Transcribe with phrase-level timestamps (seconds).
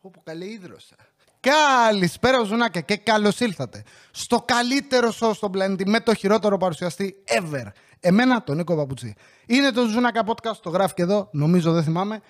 [0.00, 0.96] Όπου καλή ίδρωσα.
[1.40, 7.66] Καλησπέρα, Ζουνάκια, και καλώς ήλθατε στο καλύτερο show στον πλανήτη με το χειρότερο παρουσιαστή ever.
[8.00, 9.14] Εμένα, τον Νίκο Παπουτσί.
[9.46, 12.20] Είναι το Ζουνάκα Podcast, το γράφει και εδώ, νομίζω δεν θυμάμαι.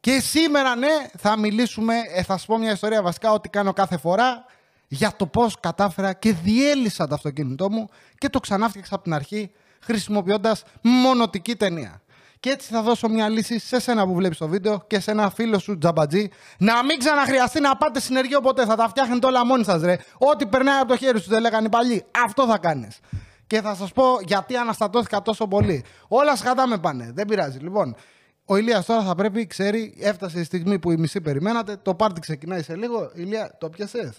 [0.00, 3.98] Και σήμερα, ναι, θα μιλήσουμε, ε, θα σου πω μια ιστορία βασικά, ό,τι κάνω κάθε
[3.98, 4.44] φορά,
[4.88, 7.88] για το πώς κατάφερα και διέλυσα το αυτοκίνητό μου
[8.18, 9.50] και το ξανάφτιαξα από την αρχή
[9.80, 12.02] χρησιμοποιώντας μονοτική ταινία.
[12.40, 15.30] Και έτσι θα δώσω μια λύση σε σένα που βλέπεις το βίντεο και σε ένα
[15.30, 18.64] φίλο σου τζαμπατζή να μην ξαναχρειαστεί να πάτε συνεργείο ποτέ.
[18.64, 19.96] Θα τα φτιάχνετε όλα μόνοι σας, ρε.
[20.18, 22.04] Ό,τι περνάει από το χέρι σου, δεν λέγανε οι παλιοί.
[22.24, 22.98] Αυτό θα κάνεις.
[23.46, 25.84] Και θα σας πω γιατί αναστατώθηκα τόσο πολύ.
[26.08, 27.10] Όλα σκατά με πάνε.
[27.14, 27.58] Δεν πειράζει.
[27.58, 27.96] Λοιπόν,
[28.44, 31.76] ο Ηλίας τώρα θα πρέπει, ξέρει, έφτασε η στιγμή που η μισή περιμένατε.
[31.76, 33.10] Το πάρτι ξεκινάει σε λίγο.
[33.14, 34.14] Ηλία, το πιασέ.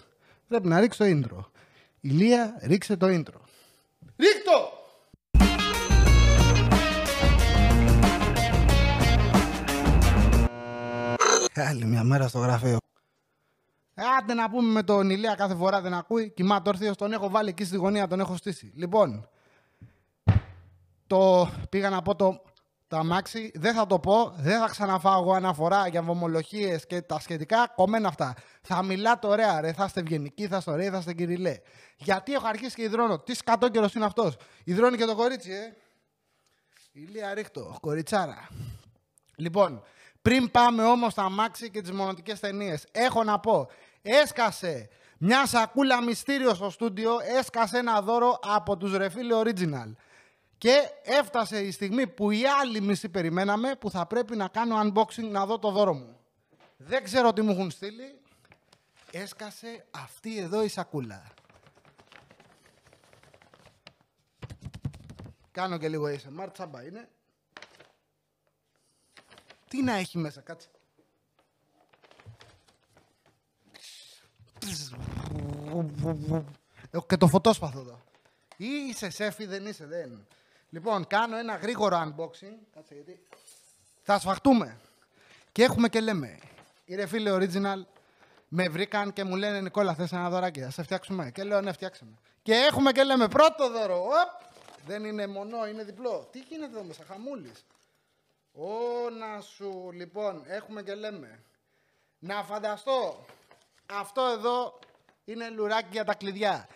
[0.48, 1.46] Πρέπει να ρίξει το intro.
[2.00, 3.40] Ηλία, ρίξε το intro.
[4.18, 4.79] Ρίχτω!
[11.56, 12.78] Άλλη μια μέρα στο γραφείο.
[14.20, 16.30] Άντε να πούμε με τον Ηλία κάθε φορά δεν ακούει.
[16.30, 18.72] Κοιμάται όρθιος, τον έχω βάλει εκεί στη γωνία, τον έχω στήσει.
[18.76, 19.30] Λοιπόν,
[21.08, 22.42] το πήγα να πω το,
[22.88, 27.20] το αμάξι, δεν θα το πω, δεν θα ξαναφάω εγώ αναφορά για βομολογίες και τα
[27.20, 28.36] σχετικά, κομμένα αυτά.
[28.62, 31.60] Θα μιλάτε ωραία, ρε, θα είστε ευγενικοί, θα είστε ωραίοι, θα είστε κυριλέ.
[31.98, 33.20] Γιατί έχω αρχίσει και υδρώνω.
[33.20, 34.36] Τι σκατόκαιρο είναι αυτός.
[34.64, 35.76] Υδρώνει και το κορίτσι, ε.
[36.92, 38.48] Ηλία ρίχτω, κοριτσάρα.
[39.36, 39.84] Λοιπόν,
[40.22, 43.68] πριν πάμε όμως στα αμάξι και τις μονοτικές ταινίες, έχω να πω,
[44.02, 49.94] έσκασε μια σακούλα μυστήριο στο στούντιο, έσκασε ένα δώρο από τους Refil Original.
[50.58, 55.30] Και έφτασε η στιγμή που οι άλλοι μισή περιμέναμε, που θα πρέπει να κάνω unboxing
[55.32, 56.20] να δω το δώρο μου.
[56.78, 58.20] Δεν ξέρω τι μου έχουν στείλει.
[59.12, 61.24] Έσκασε αυτή εδώ η σακούλα.
[65.52, 67.10] Κάνω και λίγο ASMR, τσάμπα είναι.
[69.70, 70.68] Τι να έχει μέσα, κάτσε.
[76.92, 78.02] Έχω και το φωτόσπαθο εδώ.
[78.58, 80.28] Ή είσαι σεφ ή δεν είσαι, δεν.
[80.70, 82.56] Λοιπόν, κάνω ένα γρήγορο unboxing.
[82.74, 83.20] Κάτσε γιατί.
[84.02, 84.78] Θα σφαχτούμε.
[85.52, 86.40] Και έχουμε και λέμε.
[86.86, 87.86] Ήρε φίλε original,
[88.48, 91.32] με βρήκαν και μου λένε Νικόλα, θες ένα δωράκι, θα σε φτιάξουμε.
[91.32, 92.12] Και λέω ναι, φτιάξαμε.
[92.44, 94.04] Και έχουμε και λέμε πρώτο δώρο.
[94.04, 94.48] Οπ!
[94.86, 96.28] Δεν είναι μονό, είναι διπλό.
[96.32, 97.66] Τι γίνεται εδώ μέσα, χαμούλης.
[98.52, 101.44] Όνα σου, λοιπόν, έχουμε και λέμε.
[102.20, 103.26] Να φανταστώ,
[103.86, 104.80] αυτό εδώ
[105.26, 106.68] είναι λουράκι για τα κλειδιά.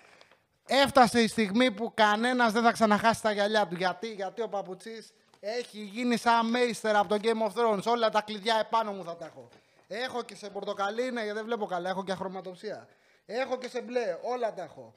[0.66, 3.76] Έφτασε η στιγμή που κανένας δεν θα ξαναχάσει τα γυαλιά του.
[3.76, 7.84] Γιατί, γιατί ο παπουτσής έχει γίνει σαν μέιστερ από το Game of Thrones.
[7.86, 9.50] Όλα τα κλειδιά επάνω μου θα τα έχω.
[9.88, 11.90] Έχω και σε πορτοκαλί, ναι, γιατί δεν βλέπω καλά.
[11.90, 12.88] Έχω και χρωματοψία.
[13.26, 14.96] Έχω και σε μπλε, όλα τα έχω.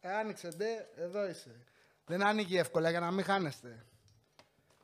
[0.00, 1.66] Ε, άνοιξε ντε, εδώ είσαι.
[2.06, 3.86] Δεν άνοιγε εύκολα για να μην χάνεστε.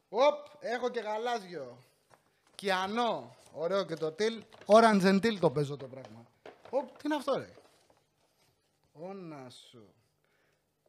[0.09, 1.79] Οπ, έχω και γαλάζιο.
[2.55, 3.37] Κιανό.
[3.53, 4.43] Ωραίο και το τιλ.
[4.67, 6.27] Orange and teal το παίζω το πράγμα.
[6.71, 7.55] Οπ, τι είναι αυτό ρε;
[8.93, 9.95] Όνα σου.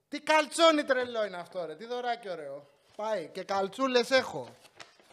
[0.07, 2.67] Τι καλτσόνι τρελό είναι αυτό ρε; Τι δωράκι ωραίο.
[2.95, 3.27] Πάει.
[3.27, 4.47] Και καλτσούλες έχω.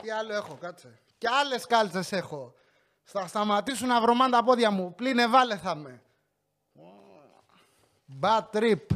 [0.02, 0.98] Τι άλλο έχω, κάτσε.
[1.18, 2.54] Και άλλες κάλτσες έχω.
[3.04, 4.94] Θα σταματήσουν να βρωμάνε τα πόδια μου.
[4.94, 6.02] Πλήνε βάλε θα με.
[8.20, 8.86] Bad trip.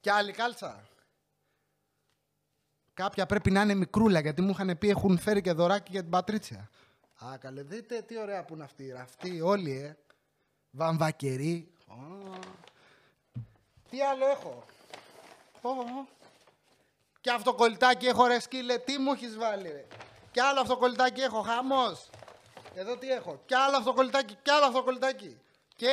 [0.00, 0.88] Και άλλη κάλτσα.
[2.96, 6.10] Κάποια πρέπει να είναι μικρούλα γιατί μου είχαν πει έχουν φέρει και δωράκι για την
[6.10, 6.70] Πατρίτσια.
[7.24, 8.92] Α, καλέ, δείτε τι ωραία που είναι αυτή.
[8.92, 9.96] Αυτή όλοι, ε.
[10.70, 11.72] Βαμβακερή.
[13.90, 14.64] Τι άλλο έχω;
[15.62, 16.06] Oh.
[17.20, 18.78] Και αυτοκολλητάκι έχω ρε σκύλε.
[18.78, 19.86] Τι μου έχεις βάλει ρε.
[20.30, 21.40] Και άλλο αυτοκολλητάκι έχω.
[21.40, 22.08] Χαμός.
[22.74, 24.36] Εδώ τι έχω; Και άλλο αυτοκολλητάκι.
[24.42, 25.40] Και άλλο αυτοκολλητάκι.
[25.76, 25.88] Και,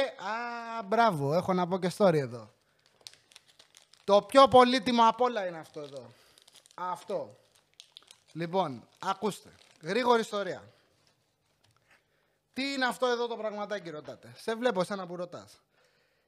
[0.77, 1.33] α, μπράβο.
[1.33, 2.53] Έχω να πω και story εδώ.
[4.03, 6.05] Το πιο πολύτιμο απ' όλα είναι αυτό εδώ.
[6.73, 7.37] Αυτό.
[8.31, 9.49] Λοιπόν, ακούστε.
[9.81, 10.73] Γρήγορη ιστορία.
[12.53, 14.33] Τι είναι αυτό εδώ το πραγματάκι ρωτάτε.
[14.37, 15.61] Σε βλέπω εσένα που ρωτάς.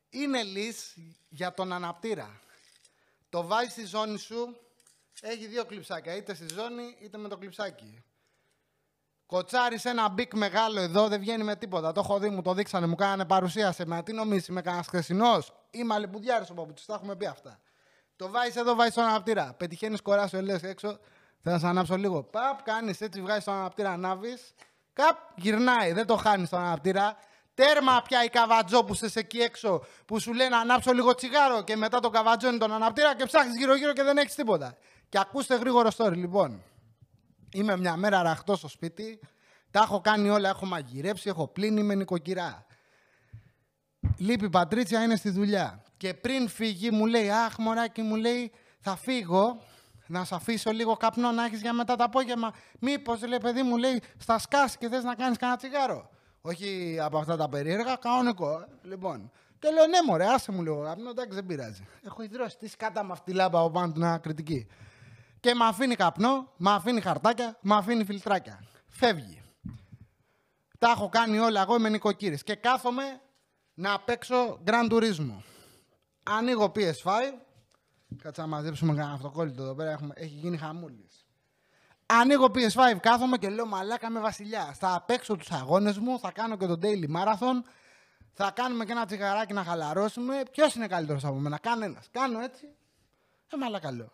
[0.10, 0.96] Είναι λύς
[1.30, 2.40] για τον αναπτήρα.
[3.30, 4.58] Το βάζεις στη ζώνη σου,
[5.22, 6.16] έχει δύο κλειψάκια.
[6.16, 8.04] Είτε στη ζώνη είτε με το κλειψάκι.
[9.26, 11.92] Κοτσάρι ένα μπικ μεγάλο εδώ, δεν βγαίνει με τίποτα.
[11.92, 13.86] Το έχω δει, μου το δείξανε, μου κάνανε παρουσίαση.
[13.86, 16.86] Μα τι νομίζεις, με κανένας χθεσινός ή μαλλιμπουδιάρη ο παπούτσι.
[16.86, 17.60] Τα έχουμε πει αυτά.
[18.16, 19.54] Το βάζεις εδώ, βάζεις στον αναπτήρα.
[19.58, 21.00] Πετυχαίνεις κοράσιο, λε έξω.
[21.40, 22.24] Θα να σε ανάψω λίγο.
[22.24, 24.54] Παπ, κάνεις έτσι, βγάζεις στον αναπτήρα, ανάβεις.
[24.94, 27.18] Καπ, γυρνάει, δεν το χάνεις στον αναπτήρα.
[27.54, 32.00] Τέρμα πια οι καβατζόπουσε εκεί έξω που σου λένε να ανάψω λίγο τσιγάρο και μετά
[32.00, 34.78] το καβατζώνει τον αναπτήρα και ψάχνεις γύρω-γύρω και δεν έχεις τίποτα.
[35.10, 36.64] Και ακούστε γρήγορο story, λοιπόν.
[37.52, 39.20] Είμαι μια μέρα ραχτός στο σπίτι,
[39.72, 42.66] τα έχω κάνει όλα, έχω μαγειρέψει, έχω πλύνει, με νοικοκυρά.
[44.18, 45.84] Λείπει η Πατρίτσια, είναι στη δουλειά.
[46.06, 49.62] Και πριν φύγει μου λέει, αχ μωράκι μου λέει, θα φύγω,
[50.08, 52.54] να σε αφήσω λίγο καπνό να έχεις για μετά το απόγευμα.
[52.80, 56.10] Μήπως λέει παιδί μου λέει, στα σκάς και θες να κάνεις κανένα τσιγάρο.
[56.42, 58.50] Όχι από αυτά τα περίεργα, κανονικό.
[58.50, 58.88] ε.
[58.88, 59.32] Λοιπόν.
[59.60, 61.88] Και λέω ναι, μωρέ, άσε μου λίγο γάμνο, εντάξει, δεν πειράζει.
[62.02, 64.68] Έχω ιδρώσει τι σκάτα με αυτή τη λάμπα από πάνω την κριτική.
[65.40, 68.64] Και με αφήνει καπνό, με αφήνει χαρτάκια, με αφήνει φιλτράκια.
[68.88, 69.42] Φεύγει.
[70.80, 72.44] Τα έχω κάνει όλα εγώ, είμαι νοικοκύρης.
[72.44, 73.22] Και κάθομαι
[73.74, 75.55] να παίξω Grand Turismo.
[76.30, 77.12] Ανοίγω PS5.
[78.22, 81.26] Κάτσα να μαζέψουμε κανένα αυτοκόλλητο εδώ πέρα, έχουμε, έχει γίνει χαμούλης.
[82.06, 84.74] Ανοίγω PS5, κάθομαι και λέω μαλάκα με βασιλιά.
[84.74, 87.62] Θα παίξω τους αγώνες μου, θα κάνω και το daily marathon,
[88.34, 90.44] θα κάνουμε και ένα τσιγαράκι να χαλαρώσουμε.
[90.52, 92.08] Ποιος είναι καλύτερος από μένα, κανένας.
[92.12, 92.66] Κάνω έτσι.
[93.54, 94.12] Ε, μαλάκα λέω.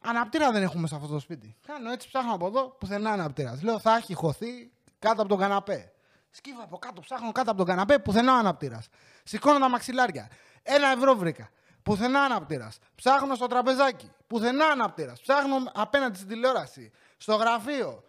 [0.00, 1.56] Αναπτήρα δεν έχουμε σε αυτό το σπίτι.
[1.66, 3.62] Κάνω έτσι, ψάχνω από εδώ, πουθενά αναπτήρας.
[3.62, 5.92] Λέω θα έχει χωθεί κάτω από τον καναπέ.
[6.30, 8.88] Σκύβω από κάτω, ψάχνω κάτω από τον καναπέ, πουθενά αναπτήρας.
[9.24, 10.28] Σηκώνω τα μαξιλάρια.
[10.68, 11.50] Ένα ευρώ βρήκα.
[11.82, 12.78] Πουθενά αναπτήρας.
[12.94, 14.10] Ψάχνω στο τραπεζάκι.
[14.26, 15.20] Πουθενά αναπτήρας.
[15.20, 16.92] Ψάχνω απέναντι στην τηλεόραση.
[17.16, 18.04] Στο γραφείο.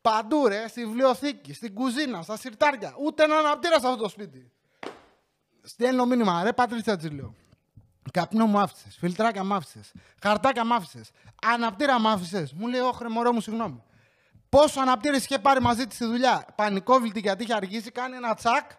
[0.00, 2.94] Παντού ρε, στη βιβλιοθήκη, στην κουζίνα, στα σιρτάρια.
[3.04, 4.52] Ούτε ένα αναπτήρα σε αυτό το σπίτι.
[5.62, 7.34] Στέλνω μήνυμα, ρε Πατρίσια της λέω.
[8.12, 9.92] Καπνό μου άφησες, φιλτράκια μου άφησες,
[10.22, 11.10] χαρτάκια μου άφησες,
[11.42, 12.52] αναπτήρα μου άφησες.
[12.52, 13.82] Μου λέει, Ωχρε, μωρό μου, συγγνώμη.
[14.48, 16.46] Πόσο αναπτήρες είχε πάρει μαζί της στη δουλειά.
[16.54, 18.70] Πανικόβλητη γιατί είχε αργήσει, κάνει ένα τσακ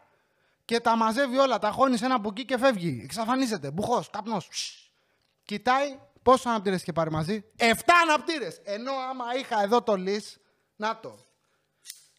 [0.69, 1.59] και τα μαζεύει όλα.
[1.59, 3.01] Τα χώνει σε ένα μπουκί και φεύγει.
[3.03, 3.71] Εξαφανίζεται.
[3.71, 4.49] Μπουχός, καπνός.
[5.45, 8.61] Κοιτάει πόσο αναπτήρες είχε πάρει μαζί; Εφτά αναπτήρες.
[8.63, 10.23] Ενώ άμα είχα εδώ το λύ,
[10.75, 11.17] να το.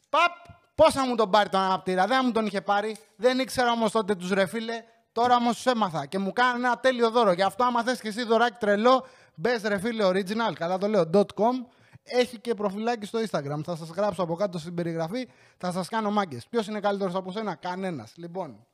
[0.09, 0.33] Παπ,
[0.75, 2.07] πόσα μου τον πάρει τον αναπτήρα.
[2.07, 2.97] Δεν μου τον είχε πάρει.
[3.17, 4.85] Δεν ήξερα όμως τότε τους ρεφίλε.
[5.13, 7.33] Τώρα όμως τους έμαθα και μου κάνει ένα τέλειο δώρο.
[7.33, 10.53] Γι' αυτό, άμα θες και εσύ δωράκι τρελό, μπες ρεφίλε original.
[10.55, 11.11] Καλά το λέω.
[11.13, 11.67] .com.
[12.03, 13.61] Έχει και προφυλάκι στο Instagram.
[13.65, 15.29] Θα σας γράψω από κάτω στην περιγραφή.
[15.57, 16.47] Θα σας κάνω μάγκες.
[16.47, 18.17] Ποιος είναι καλύτερος από σένα, κανένας.
[18.17, 18.67] Λοιπόν,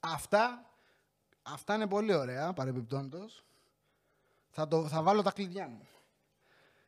[0.00, 0.70] αυτά,
[1.42, 3.44] αυτά είναι πολύ ωραία παρεμπιπτόντως.
[4.50, 5.88] Θα, το, θα βάλω τα κλειδιά μου.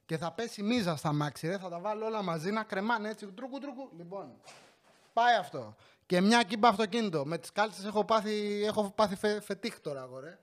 [0.06, 1.58] Και θα πέσει μίζα στα μάξι, ρε.
[1.58, 3.26] Θα τα βάλω όλα μαζί να κρεμάνε έτσι.
[3.26, 3.90] Τρούκου, τρούκου.
[3.96, 4.40] Λοιπόν,
[5.12, 5.74] πάει αυτό.
[6.06, 7.24] Και μια κύμπα αυτοκίνητο.
[7.24, 10.38] Με τις κάλτσες έχω πάθει, έχω πάθει φε, φετίχ τώρα, αγόρε.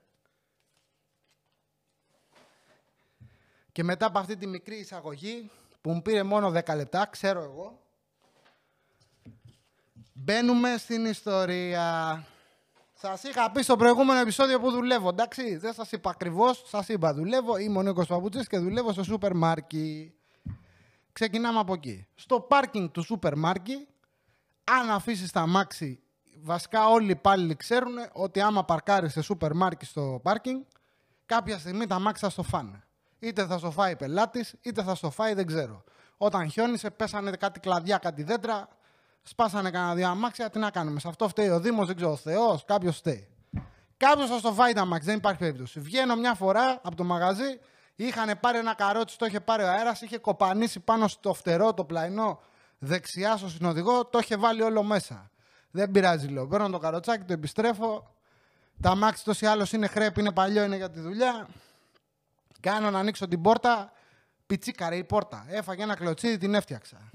[3.78, 7.78] Και μετά από αυτή τη μικρή εισαγωγή, που μου πήρε μόνο 10 λεπτά, ξέρω εγώ,
[10.12, 12.24] μπαίνουμε στην ιστορία.
[12.94, 15.56] Σας είχα πει στο προηγούμενο επεισόδιο που δουλεύω, εντάξει.
[15.56, 17.56] Δεν σας είπα ακριβώς, σας είπα δουλεύω.
[17.56, 20.14] Είμαι ο Νίκος Παπούτσι και δουλεύω στο σούπερ μάρκετ.
[21.12, 22.06] Ξεκινάμε από εκεί.
[22.14, 23.88] Στο πάρκινγκ του σούπερ μάρκετ,
[24.64, 26.02] αν αφήσεις τ' αμάξι,
[26.42, 30.62] βασικά όλοι οι υπάλληλοι ξέρουν ότι άμα παρκάρεις σε σούπερ μάρκετ στο πάρκινγκ,
[31.26, 32.82] κάποια στιγμή τα μάξι θα στο φάνε.
[33.18, 35.84] Είτε θα στο φάει πελάτης, είτε θα στο φάει δεν ξέρω.
[36.16, 38.68] Όταν χιόνισε, πέσανε κάτι κλαδιά, κάτι δέντρα,
[39.22, 40.50] σπάσανε κανένα δύο αμάξια.
[40.50, 41.00] Τι να κάνουμε.
[41.00, 43.28] Σε αυτό φταίει ο Δήμος, δεν ξέρω, ο Θεός, κάποιος φταίει.
[43.96, 45.80] Κάποιος θα στο φάει τα αμάξια, δεν υπάρχει περίπτωση.
[45.80, 47.58] Βγαίνω μια φορά από το μαγαζί,
[47.94, 51.84] είχαν πάρει ένα καρότσι, το είχε πάρει ο αέρας, είχε κοπανίσει πάνω στο φτερό, το
[51.84, 52.40] πλαϊνό
[52.78, 55.30] δεξιά στο συνοδηγό, το είχε βάλει όλο μέσα.
[55.70, 56.46] Δεν πειράζει, λέω.
[56.46, 58.14] Παίρνω το καροτσάκι, το επιστρέφω.
[58.80, 61.48] Τα αμάξι τόσο ή άλλω είναι χρέπ, είναι παλιό, είναι για τη δουλειά.
[62.60, 63.92] Κάνω να ανοίξω την πόρτα.
[64.46, 65.44] Πιτσίκαρε η πόρτα.
[65.48, 67.10] Έφαγε ένα κλωτσίδι, την έφτιαξα.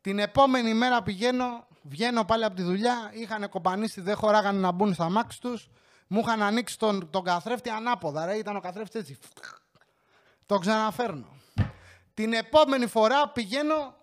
[0.00, 3.10] Την επόμενη μέρα πηγαίνω, βγαίνω πάλι από τη δουλειά.
[3.12, 5.68] Είχαν κομπανίσει, δεν χωράγανε να μπουν στα μάξι τους.
[6.06, 8.26] Μου είχαν ανοίξει τον, τον καθρέφτη ανάποδα.
[8.26, 8.34] Ρε.
[8.34, 9.18] Ήταν ο καθρέφτης έτσι.
[10.46, 11.26] Το ξαναφέρνω.
[12.14, 13.94] Την επόμενη φορά πηγαίνω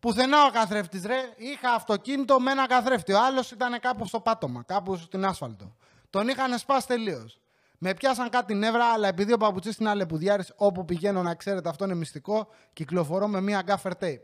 [0.00, 1.34] πουθενά ο καθρέφτης, ρε.
[1.36, 3.12] Είχα αυτοκίνητο με ένα καθρέφτη.
[3.12, 5.76] Ο άλλος ήταν κάπου στο πάτωμα, κάπου στην άσφαλτο.
[6.10, 7.38] Τον είχαν σπάσει τελείως.
[7.78, 11.84] Με πιάσαν κάτι νεύρα, αλλά επειδή ο παπουτσί είναι αλεπουδιάρης, όπου πηγαίνω να ξέρετε, αυτό
[11.84, 14.20] είναι μυστικό, κυκλοφορώ με μία gaffer tape.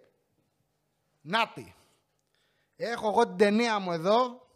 [1.20, 1.74] Νάτι.
[2.76, 4.46] Έχω εγώ την ταινία μου εδώ.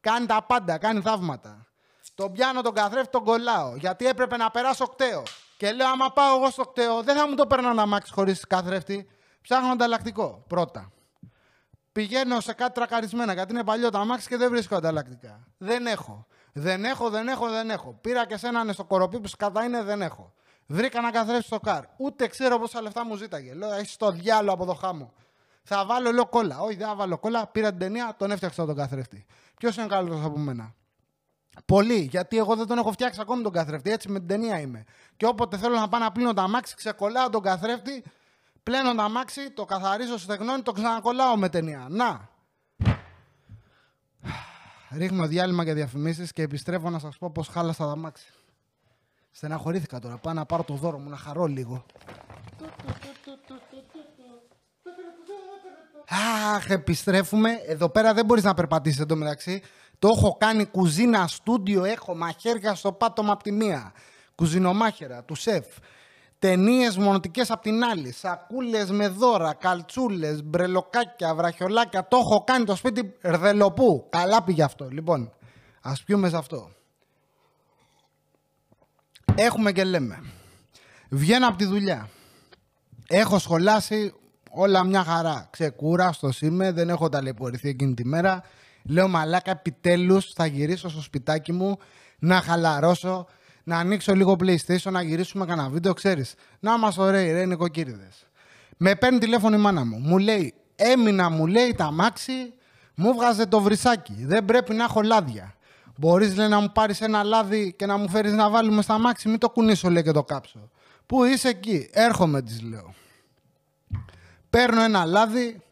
[0.00, 1.66] Κάνει τα πάντα, κάνει θαύματα.
[2.14, 3.76] Τον πιάνω τον καθρέφτη, τον κολλάω.
[3.76, 5.22] Γιατί έπρεπε να περάσω κταίο.
[5.56, 8.46] Και λέω, άμα πάω εγώ στο κταίο, δεν θα μου το παίρνω να μάξει χωρίς
[8.46, 9.08] καθρέφτη.
[9.42, 10.92] Ψάχνω ανταλλακτικό πρώτα.
[11.92, 15.46] Πηγαίνω σε κάτι τρακαρισμένα γιατί είναι παλιό το αμάξι και δεν βρίσκω ανταλλακτικά.
[15.58, 16.26] Δεν έχω.
[16.52, 17.98] Δεν έχω, δεν έχω, δεν έχω.
[18.00, 20.32] Πήρα και σε έναν στο κοροπή που κατά είναι, δεν έχω.
[20.66, 21.84] Βρήκα να καθρέψει στο καρ.
[21.96, 23.54] Ούτε ξέρω πόσα λεφτά μου ζήταγε.
[23.54, 25.12] Λέω, έχει το διάλογο από το χάμο.
[25.62, 26.60] Θα βάλω, λέω κόλλα.
[26.60, 27.46] Όχι, δεν θα βάλω κόλλα.
[27.46, 29.26] Πήρα την ταινία, τον έφτιαξα τον καθρέφτη.
[29.56, 30.74] Ποιος είναι καλύτερος από μένα;
[31.64, 33.90] Πολύ, γιατί εγώ δεν τον έχω φτιάξει ακόμη τον καθρέφτη.
[33.90, 34.84] Έτσι με την ταινία είμαι.
[35.16, 38.04] Και όποτε θέλω να πάω να πλύνω τα αμάξι, ξεκολλάω τον καθρέφτη,
[38.62, 41.86] πλένω το αμάξι, το καθαρίζω στεγνώνει, το ξανακολλάω με ταινία.
[41.90, 42.30] Να.
[44.96, 48.32] Ρίχνω διάλειμμα για διαφημίσεις και επιστρέφω να σας πω πώς χάλασα τα αμάξι.
[49.30, 50.16] Στεναχωρήθηκα τώρα.
[50.16, 51.84] Πάω να πάρω το δώρο μου να χαρώ λίγο.
[56.54, 57.50] Αχ, επιστρέφουμε.
[57.66, 59.62] Εδώ πέρα δεν μπορείς να περπατήσεις εντωμεταξύ.
[59.98, 63.92] Το έχω κάνει κουζίνα, στούντιο, έχω μαχαίρια στο πάτωμα από τη μία.
[64.34, 65.66] Κουζινομάχαιρα, του σεφ.
[66.42, 68.12] Ταινίες μονοτικές απ' την άλλη.
[68.12, 72.08] Σακούλες με δώρα, καλτσούλες, μπρελοκάκια, βραχιολάκια.
[72.08, 74.06] Το έχω κάνει το σπίτι ρδελοπού.
[74.10, 74.88] Καλά πήγε αυτό.
[74.88, 75.32] Λοιπόν,
[75.80, 76.70] ας πιούμε σε αυτό.
[79.34, 80.22] Έχουμε και λέμε.
[81.10, 82.08] Βγαίνω από τη δουλειά.
[83.08, 84.14] Έχω σχολάσει
[84.50, 85.48] όλα μια χαρά.
[85.50, 88.42] Ξεκούραστο είμαι, δεν έχω ταλαιπωρηθεί εκείνη τη μέρα.
[88.84, 91.78] Λέω μαλάκα, επιτέλους θα γυρίσω στο σπιτάκι μου
[92.18, 93.26] να χαλαρώσω,
[93.64, 96.34] να ανοίξω λίγο PlayStation, να γυρίσουμε κανένα βίντεο, ξέρεις.
[96.60, 98.08] Να είμαστε ωραίοι, ρε νοικοκύριδε.
[98.76, 99.98] Με παίρνει τηλέφωνο η μάνα μου.
[99.98, 102.52] Μου λέει, έμεινα, μου λέει τα μάξι,
[102.94, 104.14] μου βγάζε το βρυσάκι.
[104.18, 105.54] Δεν πρέπει να έχω λάδια.
[105.96, 109.38] Μπορείς να μου πάρεις ένα λάδι και να μου φέρεις να βάλουμε στα μάξι, μην
[109.38, 110.70] το κουνήσω, λέει και το κάψω.
[111.06, 112.94] Πού είσαι εκεί, έρχομαι, της λέω.
[114.50, 115.62] Παίρνω ένα λάδι,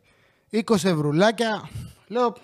[0.51, 1.69] 20 ευρουλάκια.
[2.07, 2.37] Λέω,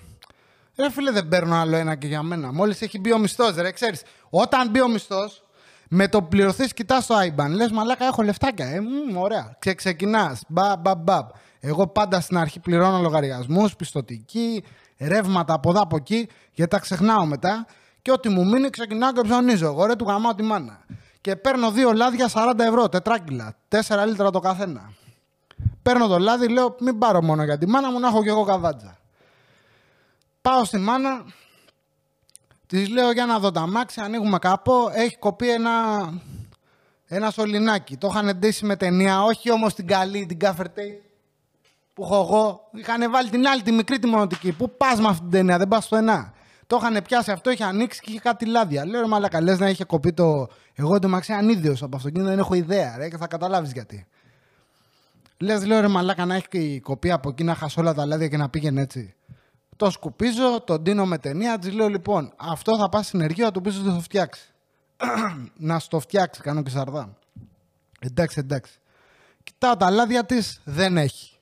[0.77, 2.53] ρε φίλε, δεν παίρνω άλλο ένα και για μένα.
[2.53, 4.03] Μόλις έχει μπει ο μισθός, ρε, ξέρεις.
[4.31, 5.45] Όταν μπει ο μισθός,
[5.89, 7.49] με το πληρωθείς, κοιτάς το IBAN.
[7.49, 8.67] Λες, μαλάκα, έχω λεφτάκια.
[8.67, 9.57] Ε, μ, ωραία.
[9.59, 10.43] Ξε, ξεκινάς.
[10.49, 11.19] Μπα, μπα, μπα.
[11.61, 14.65] Εγώ πάντα στην αρχή πληρώνω λογαριασμούς, πιστοτική,
[14.99, 17.67] ρεύματα από εδώ από εκεί, γιατί τα ξεχνάω μετά.
[18.03, 19.67] Και ό,τι μου μείνει, ξεκινάω και ψωνίζω.
[19.67, 20.85] Εγώ ρε του γαμάω τη μάνα.
[21.21, 23.57] Και παίρνω δύο λάδια 40 ευρώ, τετράκιλα.
[23.69, 24.93] 4 λίτρα το καθένα.
[25.83, 28.45] Παίρνω το λάδι, λέω μην πάρω μόνο για τη μάνα μου, να έχω κι εγώ
[28.45, 28.99] καβάτζα.
[30.47, 31.25] Πάω στη μάνα,
[32.67, 35.73] της λέω για να δω τα μάξι, ανοίγουμε κάπου, έχει κοπεί ένα,
[37.07, 37.97] ένα σωληνάκι.
[37.97, 41.03] Το είχαν ντύσει με ταινία, όχι όμως την καλή, την καφερτέι
[41.95, 42.69] που έχω εγώ.
[42.73, 44.53] Είχαν βάλει την άλλη, τη μικρή τη μονοτική.
[44.53, 46.33] Πού πας με αυτή την ταινία, δεν πας στο ένα.
[46.67, 48.87] Το είχαν πιάσει αυτό, είχε ανοίξει και είχε κάτι λάδια.
[48.87, 50.49] Λέω ρε μαλακα, λες να είχε κοπεί το.
[50.75, 54.07] Εγώ το μαξί ανίδιο από αυτοκίνητο, δεν έχω ιδέα, ρε, και θα καταλάβεις γιατί.
[55.39, 58.37] Λες, λέω ρε μαλάκα να έχει κοπεί από εκεί να χάσω όλα τα λάδια και
[58.37, 59.15] να πήγαινε έτσι.
[59.77, 63.61] Το σκουπίζω, το ντύνω με ταινία, της λέω λοιπόν, αυτό θα πας στην ενεργεία, του
[63.61, 64.55] πεις ότι το φτιάξεις.
[65.57, 67.17] να στο φτιάξεις, κάνω και σαρδά.
[67.99, 68.73] Εντάξει, εντάξει.
[69.43, 71.37] Κοιτάω τα λάδια της, δεν έχει.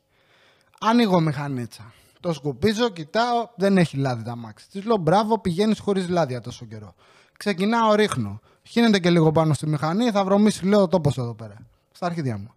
[0.80, 1.92] Ανοίγω μηχανίτσα.
[2.20, 4.68] Το σκουπίζω, κοιτάω, δεν έχει λάδι τα μάξι.
[4.70, 6.94] Της λέω μπράβο, πηγαίνεις χωρίς λάδια τόσο καιρό.
[7.38, 8.40] Ξεκινάω, ρίχνω.
[8.62, 11.56] Χύνεται και λίγο πάνω στη μηχανή, θα βρωμίσει, λέω τόπος εδώ πέρα.
[11.92, 12.54] Στα αρχίδια μου.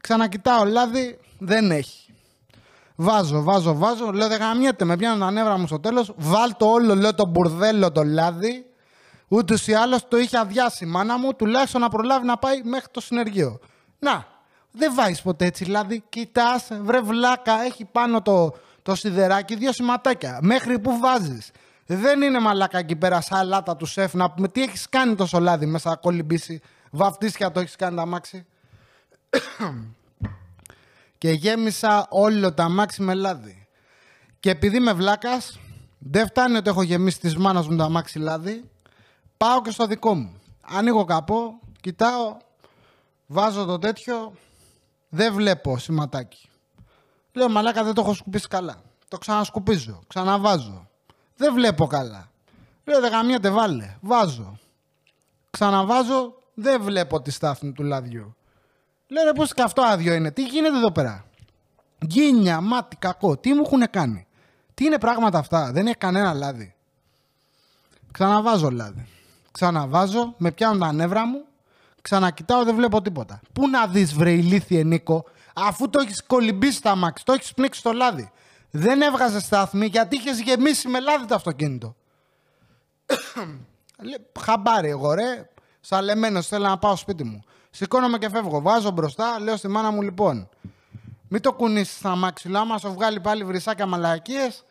[0.00, 2.03] Ξανακοιτάω λάδι, δεν έχει.
[2.94, 4.10] Βάζω, βάζω, βάζω.
[4.10, 6.12] Λέω δεν γαμιέται, με πιάνουν τα νεύρα μου στο τέλος.
[6.16, 8.66] Βάλ το όλο, λέω το μπουρδέλο το λάδι.
[9.28, 12.88] Ούτως ή άλλως το είχε αδειάσει η μάνα μου, τουλάχιστον να προλάβει να πάει μέχρι
[12.90, 13.58] το συνεργείο.
[13.98, 14.26] Να,
[14.70, 16.02] δεν βάζεις ποτέ έτσι λάδι.
[16.08, 20.38] Κοιτάς, βρε βλάκα, έχει πάνω το, το σιδεράκι δύο σηματάκια.
[20.42, 21.50] Μέχρι που βάζεις.
[21.86, 25.66] Δεν είναι μαλάκα εκεί πέρα σαλάτα του σεφ να πούμε τι έχεις κάνει το λάδι
[25.66, 26.60] μέσα κολυμπήσει.
[26.90, 28.46] Βαφτίσια το έχεις κάνει τα μάξι.
[31.24, 33.66] Και γέμισα όλο τα μάξι με λάδι.
[34.40, 35.58] Και επειδή είμαι βλάκας,
[35.98, 38.70] δεν φτάνει ότι έχω γεμίσει τη μάνας μου τα μάξι λάδι,
[39.36, 40.40] πάω και στο δικό μου.
[40.60, 42.36] Ανοίγω καπό, κοιτάω,
[43.26, 44.32] βάζω το τέτοιο,
[45.08, 46.48] δεν βλέπω σηματάκι.
[47.32, 48.82] Λέω μαλάκα δεν το έχω σκουπίσει καλά.
[49.08, 50.88] Το ξανασκουπίζω, ξαναβάζω.
[51.36, 52.30] Δεν βλέπω καλά.
[52.84, 54.58] Λέω δεν γαμιέται βάλε, βάζω.
[55.50, 58.36] Ξαναβάζω, δεν βλέπω τη στάθμη του λαδιού.
[59.08, 60.30] Λέω ρε πώς και αυτό άδειο είναι.
[60.30, 61.24] Τι γίνεται εδώ πέρα;
[62.06, 63.36] Γκίνια, μάτι, κακό.
[63.36, 64.26] Τι μου έχουν κάνει;
[64.74, 66.74] Τι είναι πράγματα αυτά; Δεν έχει κανένα λάδι.
[68.12, 69.08] Ξαναβάζω λάδι.
[69.52, 71.44] Ξαναβάζω, με πιάνουν τα νεύρα μου.
[72.02, 73.40] Ξανακοιτάω, δεν βλέπω τίποτα.
[73.52, 77.80] Πού να δεις βρε ηλίθιε Νίκο, αφού το έχεις κολυμπήσει τα μάξι, το έχεις πνίξει
[77.80, 78.30] στο λάδι.
[78.70, 81.96] Δεν έβγαζε στάθμη γιατί είχες γεμίσει με λάδι το αυτοκίνητο.
[84.40, 87.44] Χαμπάρι εγώ ρε, σαλεμένο θέλω να πάω σπίτι μου.
[87.76, 88.60] Σηκώνομαι και φεύγω.
[88.60, 90.48] Βάζω μπροστά, λέω στη μάνα μου λοιπόν.
[91.28, 94.64] Μην το κουνήσει στα μάξιλά μας, σου βγάλει πάλι βρυσάκια μαλακίες.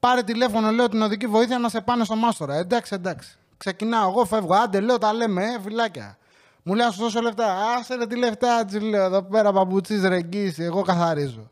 [0.00, 2.54] Πάρε τηλέφωνο, λέω την οδική βοήθεια να σε πάνε στο μάστορα.
[2.54, 3.38] Εντάξει, εντάξει.
[3.56, 4.54] Ξεκινάω, εγώ φεύγω.
[4.54, 6.18] Άντε, λέω, τα λέμε, ε, φυλάκια.
[6.62, 7.74] Μου λέει, να σου δώσω λεφτά.
[7.76, 9.04] Άσε ρε τη λεφτά, τσι λέω.
[9.04, 10.62] Εδώ πέρα παπουτσί ρεγγίσει.
[10.62, 11.50] Εγώ καθαρίζω.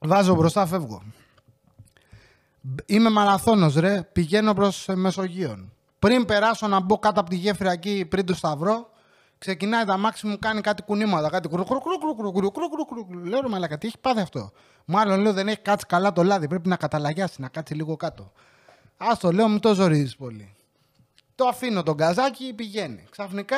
[0.00, 1.02] Βάζω μπροστά, φεύγω.
[2.86, 5.72] Είμαι μαραθώνος ρε, πηγαίνω προς Μεσογείον.
[5.98, 8.90] Πριν περάσω να μπω κάτω από τη γέφυρα εκεί πριν το σταυρό,
[9.38, 11.30] ξεκινάει τα μάξι μου, κάνει κάτι κουνήματα.
[11.30, 11.48] Κάτι
[13.24, 14.52] Λέω ρε μαλακα, τι έχει πάθει αυτό;
[14.84, 18.32] Μάλλον λέω δεν έχει κάτσει καλά το λάδι, πρέπει να καταλαγιάσει, να κάτσει λίγο κάτω.
[18.96, 20.54] Α το λέω, μην το ζορίζεις πολύ.
[21.34, 23.06] Το αφήνω τον καζάκι, πηγαίνει.
[23.10, 23.56] Ξαφνικά,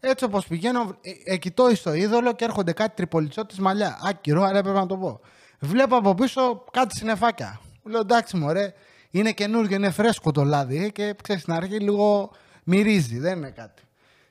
[0.00, 3.98] έτσι όπως πηγαίνω, εκειτώ στο είδωλο και έρχονται κάτι τριπολιτσότη μαλλιά.
[4.02, 5.20] Άκυρο, αλλά έπρεπε να το πω.
[5.58, 7.60] Βλέπω από πίσω κάτι συνεφάκια.
[7.82, 8.74] Λέω εντάξει, μωρέ,
[9.10, 12.30] είναι καινούργιο, είναι φρέσκο το λάδι και ξέρεις στην αρχή λίγο
[12.64, 13.82] μυρίζει, δεν είναι κάτι.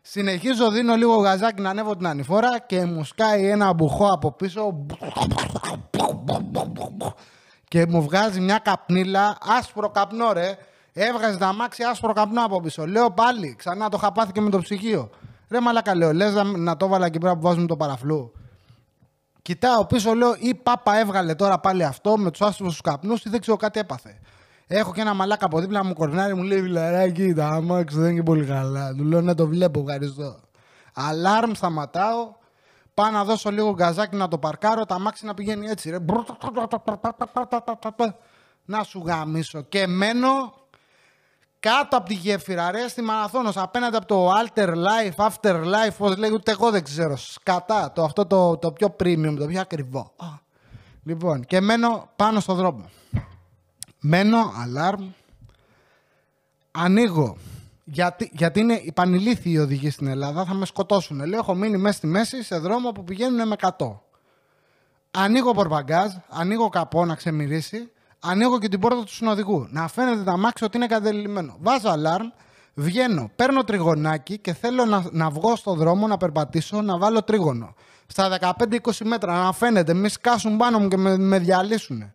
[0.01, 4.85] Συνεχίζω, δίνω λίγο γαζάκι να ανέβω την ανηφόρα και μου σκάει ένα μπουχό από πίσω
[7.67, 10.57] και μου βγάζει μια καπνίλα, άσπρο καπνό ρε.
[10.93, 12.87] Έβγαζε τα μάξι άσπρο καπνό από πίσω.
[12.87, 15.09] Λέω πάλι, ξανά το είχα πάθει και με το ψυγείο.
[15.49, 18.31] Ρε μαλάκα λέω, λες να, να το βάλα εκεί πέρα που βάζουμε το παραφλού.
[19.41, 23.29] Κοιτάω πίσω, λέω, ή πάπα έβγαλε τώρα πάλι αυτό με τους άστρου τους καπνούς ή
[23.29, 24.19] δεν ξέρω κάτι έπαθε.
[24.71, 28.13] Έχω και ένα μαλάκα από δίπλα μου κορνάρι, μου λέει Βιλαράκι, τα άμαξ δεν είναι
[28.13, 28.93] και πολύ καλά.
[28.95, 30.39] Του λέω να το βλέπω, ευχαριστώ.
[30.93, 32.31] Αλάρμ, σταματάω.
[32.93, 35.89] Πάω να δώσω λίγο γκαζάκι να το παρκάρω, τα αμάξι να πηγαίνει έτσι.
[35.89, 35.97] Ρε.
[38.65, 39.61] Να σου γαμίσω.
[39.61, 40.53] Και μένω
[41.59, 46.17] κάτω από τη γέφυρα, ρε, στη Μαραθώνος, απέναντι από το Alter Life, After Life, πώς
[46.17, 47.15] λέει, ούτε εγώ δεν ξέρω.
[47.17, 50.11] Σκατά, το, αυτό το, το πιο premium, το πιο ακριβό.
[51.03, 52.89] Λοιπόν, και μένω πάνω στο δρόμο.
[53.99, 55.09] Μένω, αλάρμ,
[56.71, 57.37] ανοίγω.
[57.83, 61.25] Γιατί, γιατί είναι υπανηλήθιοι οι οδηγοί στην Ελλάδα, θα με σκοτώσουν.
[61.25, 63.69] Λέω, έχω μείνει μέσα στη μέση σε δρόμο που πηγαίνουν με 100.
[65.11, 69.67] Ανοίγω πορπαγκάζ, ανοίγω καπό να ξεμυρίσει, ανοίγω και την πόρτα του συνοδηγού.
[69.71, 71.57] Να φαίνεται τα μάξι ότι είναι κατελημένο.
[71.59, 72.27] Βάζω αλάρμ,
[72.73, 77.75] βγαίνω, παίρνω τριγωνάκι και θέλω να, να βγω στο δρόμο, να περπατήσω, να βάλω τρίγωνο.
[78.07, 82.13] Στα 15-20 μέτρα να φαίνεται, μη σκάσουν πάνω μου και με, με διαλύσουν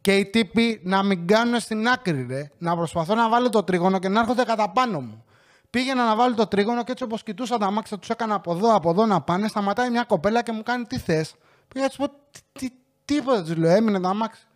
[0.00, 2.50] και οι τύποι να μην κάνουν στην άκρη, ρε.
[2.58, 5.24] Να προσπαθώ να βάλω το τρίγωνο και να έρχονται κατά πάνω μου.
[5.70, 8.74] Πήγαινα να βάλω το τρίγωνο και έτσι όπως κοιτούσα τα μάξια, τους έκανα από εδώ,
[8.74, 9.48] από εδώ να πάνε.
[9.48, 11.34] Σταματάει μια κοπέλα και μου κάνει τι θες;
[11.68, 12.06] Πήγα να του πω
[12.52, 12.68] τι,
[13.04, 14.46] τίποτα, του λέω, έμεινε τ' αμάξι.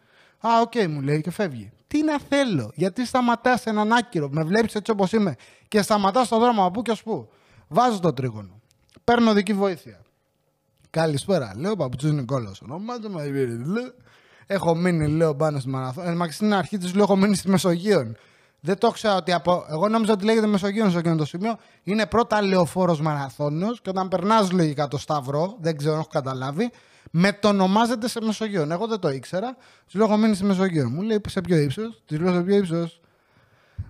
[0.47, 1.73] Α, OK, okay, μου λέει και φεύγει.
[1.87, 5.35] Τι να θέλω, γιατί σταματάς έναν άκυρο, με βλέπεις έτσι όπως είμαι
[5.69, 7.29] και σταματάς στον δρόμο από πού και ως πού.
[7.69, 8.61] Βάζω το τρίγωνο.
[9.05, 10.03] Παίρνω οδική βοήθεια.
[10.91, 12.61] Καλησπέρα, λέω παπουτσού Νικόλας.
[12.61, 13.23] Ονομάζομαι
[14.53, 16.25] Έχω μείνει, λέω, πάνω στη μαραθώνιο.
[16.25, 18.13] Ε, στην αρχή τη λέω, έχω μείνει στη Μεσογείων.
[18.61, 19.67] Δεν το ξέρω ότι από.
[19.71, 21.57] Εγώ νόμιζα ότι λέγεται Μεσογείων σε εκείνο το σημείο.
[21.83, 26.71] Είναι πρώτα λεωφόρος μαραθώνιος και όταν περνάς λογικά το Σταυρό, δεν ξέρω, έχω καταλάβει,
[27.11, 28.67] μετονομάζεται σε Μεσογείο.
[28.71, 29.57] Εγώ δεν το ήξερα.
[29.91, 30.89] Τη λέω, έχω μείνει στη Μεσογείο.
[30.89, 32.03] Μου λέει, σε ποιο ύψος.
[32.07, 33.01] Τη λέω, σε ποιο ύψος.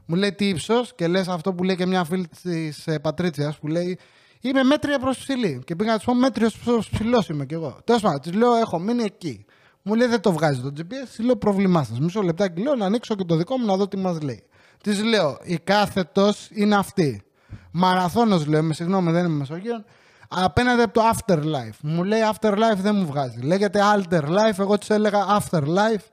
[0.06, 3.58] Μου λέει τι ύψος και λες αυτό που λέει και μια φίλη της ε, Πατρίτσιας
[3.58, 3.98] που λέει
[4.44, 5.62] Είμαι μέτρια προς ψηλή.
[5.64, 7.78] Και πήγα να τη πω μέτριος προς ψηλός είμαι κι εγώ.
[7.84, 9.44] Τέλος πάντων, τη λέω, έχω μείνει εκεί.
[9.82, 11.24] Μου λέει δεν το βγάζει το GPS.
[11.24, 11.98] Λέω πρόβλημά σας.
[11.98, 14.42] Μισό λεπτάκι λέω να ανοίξω και το δικό μου να δω τι μας λέει.
[14.82, 17.22] Της λέω η κάθετος είναι αυτή.
[17.70, 19.84] Μαραθώνος λέω, με συγγνώμη δεν είμαι Μεσογείο.
[20.28, 21.76] Απέναντι από το afterlife.
[21.82, 23.40] Μου λέει afterlife δεν μου βγάζει.
[23.40, 24.58] Λέγεται alter life.
[24.58, 26.04] Εγώ της έλεγα afterlife.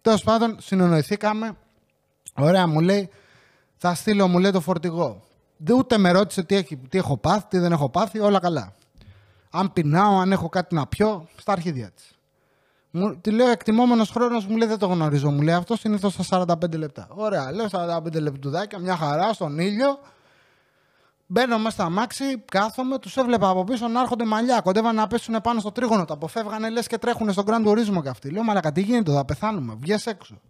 [0.00, 1.56] Τέλος πάντων συνεννοηθήκαμε.
[2.34, 3.10] Ωραία μου λέει
[3.76, 5.22] θα στείλω μου λέει το φορτηγό.
[5.56, 8.74] Δεν ούτε με ρώτησε τι, έχει, τι έχω πάθει, τι δεν έχω πάθει, όλα καλά.
[9.50, 12.10] Αν πεινάω, αν έχω κάτι να πιω, στα αρχίδια της.
[12.94, 15.30] Μου, τη λέω εκτιμόμενος χρόνος, μου λέει δεν το γνωρίζω.
[15.30, 17.08] Μου λέει αυτό συνήθως στα 45 λεπτά.
[17.10, 19.98] Ωραία, λέω 45 λεπτουδάκια, μια χαρά στον ήλιο.
[21.26, 24.60] Μπαίνω μέσα στα μάξι, κάθομαι, τους έβλεπα από πίσω να έρχονται μαλλιά.
[24.60, 26.04] Κοντεύαν να πέσουν πάνω στο τρίγωνο.
[26.04, 28.30] Τα αποφεύγανε λες και τρέχουν στον Grand Turismo και αυτοί.
[28.30, 29.74] Λέω, Μαλακα, τι γίνεται, θα πεθάνουμε.
[29.78, 30.40] Βγες έξω.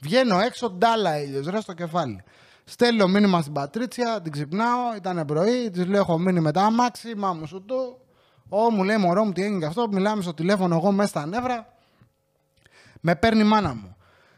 [0.00, 2.22] Βγαίνω έξω, ντάλα ήλιος, ρε στο κεφάλι.
[2.64, 7.46] Στέλνω μήνυμα στην Πατρίτσια, την ξυπνάω, ήταν πρωί, της λέω: Έχω μείνει μετά αμάξι, μάμου
[7.46, 7.98] σου του.
[8.48, 9.88] Ω, μου λέει μωρό μου τι έγινε και αυτό.
[9.90, 11.72] Μιλάμε στο τηλέφωνο εγώ μέσα στα νεύρα.
[13.04, 13.96] Με παίρνει η μάνα μου.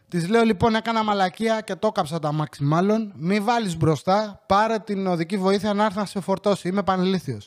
[0.09, 3.13] Της λέω λοιπόν: Έκανα μαλακία και το κάψα τα μάξι, μάλλον.
[3.17, 6.69] Μη βάλεις μπροστά, πάρε την οδική βοήθεια να έρθει να σε φορτώσει.
[6.69, 7.39] Είμαι πανελήθιο.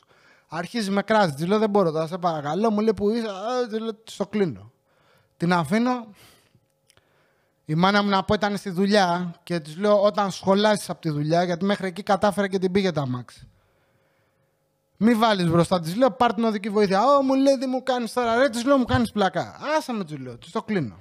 [0.47, 1.33] Αρχίζει με κράζει.
[1.33, 2.71] Της λέω: Δεν μπορώ, θα σε παρακαλώ.
[2.71, 3.27] Μου λέει που είσαι;
[3.69, 4.71] Της λέω: Το κλείνω.
[5.37, 6.07] Την αφήνω.
[7.65, 11.09] Η μάνα μου να πω ήταν στη δουλειά και της λέω: Όταν σχολάσεις από τη
[11.09, 13.46] δουλειά, γιατί μέχρι εκεί κατάφερε και την πήγε τα μάξι.
[14.97, 15.95] Μη βάλεις μπροστά της.
[15.95, 17.01] Λέω: Πάρ την οδική βοήθεια.
[17.03, 18.35] Ω, μου λέει: Τι μου κάνεις τώρα.
[18.35, 19.55] Ρε, της λέω: Μου κάνεις πλακά.
[19.77, 20.97] Άσα με, της λέω: Της το κλείνω.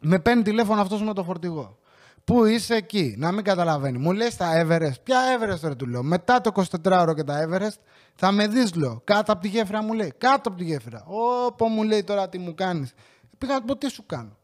[0.00, 1.78] Με παίρνει τηλέφωνο αυτός με το φορτηγό.
[2.24, 3.98] Πού είσαι εκεί, να μην καταλαβαίνει.
[3.98, 5.02] Μου λέει στα Everest.
[5.02, 6.02] Ποια Everest ρε του λέω.
[6.02, 7.78] Μετά το 24ωρο και τα Everest
[8.14, 9.00] θα με δεις, λέω.
[9.04, 10.14] Κάτω από τη γέφυρα μου λέει.
[10.18, 11.04] Κάτω από τη γέφυρα.
[11.46, 12.94] Όπο μου λέει τώρα τι μου κάνεις.
[13.38, 14.36] Πήγα να του πω τι σου κάνω.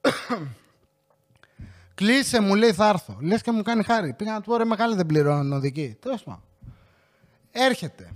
[1.94, 3.16] Κλείσε μου λέει θα έρθω.
[3.20, 4.14] Λες και μου κάνει χάρη.
[4.14, 5.96] Πήγα να του πω ρε μεγάλη δεν πληρώνω οδική.
[6.00, 6.42] Τέλος πάντων.
[7.52, 8.12] Έρχεται.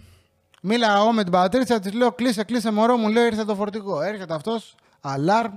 [0.62, 3.08] Μίλαγα εγώ με την πατρίτσα, της λέω: Κλείσε, κλείσε, μωρό μου.
[3.08, 4.00] Λέω: Ήρθε το φορτηγό.
[4.00, 5.54] Έρχεται αυτός, αλάρμ,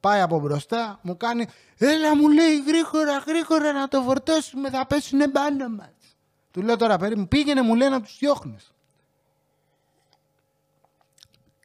[0.00, 1.46] πάει από μπροστά, μου κάνει:
[1.78, 6.16] Έλα, μου λέει γρήγορα, γρήγορα να το φορτώσουμε, θα πέσουν πάνω μας.
[6.50, 8.72] Του λέω τώρα περίπου, πήγαινε, μου λέει να τους διώχνεις.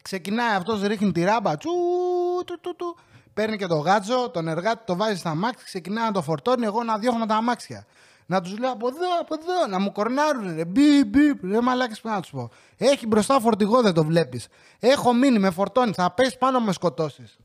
[0.02, 1.70] Ξεκινάει αυτός, ρίχνει τη ράμπα, τσου,
[2.46, 2.96] του, του, του.
[3.34, 6.82] Παίρνει και το γάτζο, τον εργάτη, το βάζει στα μάξια, ξεκινάει να το φορτώνει, εγώ
[6.82, 7.86] να διώχνω τα αμάξια
[8.26, 10.54] να τους λέω από εδώ, από εδώ, να μου κορνάρουν.
[10.56, 12.50] Ρε, μπι, μπι, ρε μαλάκι που να τους πω.
[12.76, 14.48] Έχει μπροστά φορτηγό, δεν το βλέπεις.
[14.78, 17.36] Έχω μείνει, με φορτώνει, θα πέσει πάνω με σκοτώσεις.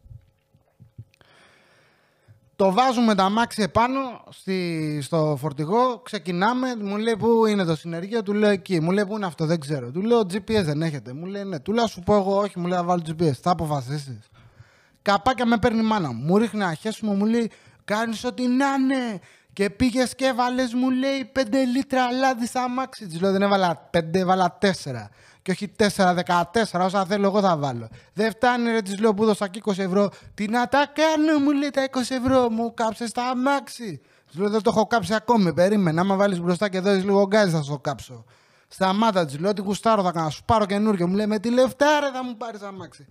[2.55, 8.23] Το βάζουμε τα μάξι επάνω στη, στο φορτηγό, ξεκινάμε, μου λέει πού είναι το συνεργείο,
[8.23, 8.79] του λέω εκεί.
[8.79, 9.91] Μου λέει πού είναι αυτό, δεν ξέρω.
[9.91, 11.13] Του λέω GPS δεν έχετε.
[11.13, 11.59] Μου λέει ναι.
[11.59, 13.31] Του λέω σου πω εγώ όχι, μου λέει να βάλω GPS.
[13.31, 14.29] Θα αποφασίσεις.
[15.01, 16.23] Καπάκια με παίρνει η μάνα μου.
[16.23, 17.51] Μου ρίχνει αχέσιμο, μου λέει
[17.83, 19.19] κάνεις ό,τι να είναι
[19.53, 23.07] Και πήγες και έβαλες, μου λέει, πέντε λίτρα λάδι στα αμάξι.
[23.07, 25.09] Της λέω δεν έβαλα πέντε, έβαλα τέσσερα.
[25.41, 27.87] Και όχι τέσσερα, δεκατέσσερα, όσα θέλω εγώ θα βάλω.
[28.13, 30.09] Δεν φτάνει, ρε, της λέω που δώσα και 20 ευρώ.
[30.33, 34.01] Τι να τα κάνω, μου λέει τα 20 ευρώ, μου κάψε στα αμάξι.
[34.27, 36.01] Της λέω δεν το έχω κάψει ακόμη, περίμενα.
[36.01, 38.25] Άμα βάλεις μπροστά και δώσεις λίγο γκάζι, θα το κάψω.
[38.67, 41.07] Σταμάτα, της λέω ότι γουστάρω θα κάνω, σου πάρω καινούριο.
[41.07, 43.07] Μου λέει με τη λεφτά ρε θα μου πάρεις αμάξι.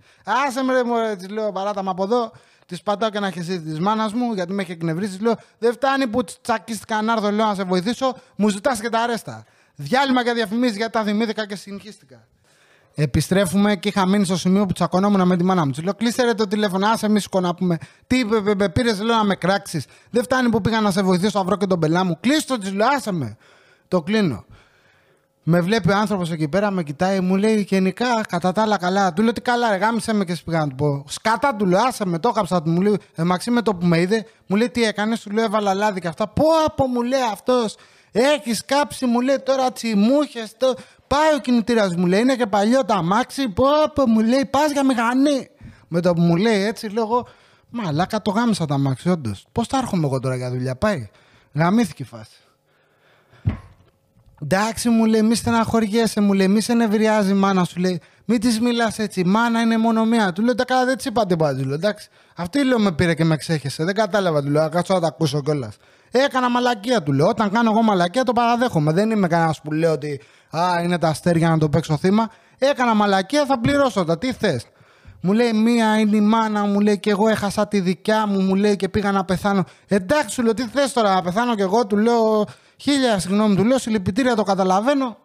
[0.47, 2.31] Άσε με ρε, μου της λέω παράτα από εδώ.
[2.71, 5.17] Τη πατάω και ένα χεσί της μάνας μου γιατί με έχει εκνευρίσει.
[5.17, 8.89] Τη λέω δεν φτάνει που τσακίστηκα να έρθω λέω να σε βοηθήσω, μου ζητάς και
[8.89, 9.45] τα αρέστα.
[9.75, 12.27] Διάλειμμα για διαφημίσεις γιατί τα θυμήθηκα και συγχύστηκα.
[12.95, 15.71] Επιστρέφουμε και είχα μείνει στο σημείο που τσακωνόμουν με τη μάνα μου.
[15.71, 17.77] Της λέω: Κλείσε ρε το τηλέφωνο, άσε μη να πούμε.
[18.07, 18.25] Τι
[18.73, 19.85] πήρες, λέω να με κράξεις.
[20.09, 22.17] Δεν φτάνει που πήγα να σε βοηθήσω να βρω και τον πελά μου.
[22.19, 23.37] Κλείσε το, της λέω: Άσε με.
[23.87, 24.45] Το κλείνω.
[25.43, 29.13] Με βλέπει ο άνθρωπος εκεί πέρα, με κοιτάει, μου λέει γενικά κατά τα άλλα καλά.
[29.13, 31.03] Του λέω τι καλά, ρε, γάμισε με και πήγα να του πω.
[31.07, 32.69] Σκάτα του λέω, άσε με, το έκαψα του.
[32.69, 35.73] Μου λέει, εμαξί με το που με είδε, μου λέει τι έκανες, του λέω έβαλα
[35.73, 36.27] λάδι και αυτά.
[36.27, 37.75] Πω από μου λέει αυτός,
[38.11, 40.53] έχεις κάψει, μου λέει τώρα τσιμούχες.
[40.57, 40.75] Το...
[41.07, 43.49] Πάει ο κινητήρας μου λέει, είναι και παλιό το αμάξι.
[43.49, 45.49] Πω από μου λέει, πας για μηχανή.
[45.87, 47.27] Με το που μου λέει έτσι, λέω εγώ,
[47.69, 49.45] Μαλάκα το γάμισα το αμάξι, όντως.
[49.51, 51.09] Πώς θα έρχομαι εγώ τώρα για δουλειά, πάει.
[51.53, 52.40] Γαμήθηκε η φάση.
[54.43, 58.01] Εντάξει, μου λέει, μη στεναχωριέσαι, μου λέει, μη σε νευριάζει η μάνα σου, λέει.
[58.25, 59.25] Μη της μιλάς έτσι.
[59.25, 60.33] Μάνα είναι μόνο μία.
[60.33, 61.55] Του λέω, τα καλά, δεν της είπα τίποτα.
[61.55, 62.09] Του λέω, εντάξει.
[62.35, 63.83] Αυτή λέω με πήρε και με ξέχεσε.
[63.83, 65.77] Δεν κατάλαβα, του λέω, κάτσω να τα ακούσω κιόλας.
[66.11, 67.27] Έκανα μαλακία, του λέω.
[67.27, 68.91] Όταν κάνω εγώ μαλακία, το παραδέχομαι.
[68.91, 72.29] Δεν είμαι κανένας που λέω ότι Α, είναι τα αστέρια να το παίξω θύμα.
[72.57, 74.17] Έκανα μαλακία, θα πληρώσω τα.
[74.17, 74.65] Τι θες;
[75.21, 78.55] Μου λέει, Μία είναι η μάνα μου, λέει, και εγώ έχασα τη δικιά μου, μου
[78.55, 79.63] λέει, και πήγα να πεθάνω.
[79.87, 82.45] Εντάξει, σου λέω, τι θες τώρα, να πεθάνω κι εγώ, του λέω,
[82.81, 85.17] Χίλια συγγνώμη, του λέω συλληπιτήρια, το καταλαβαίνω.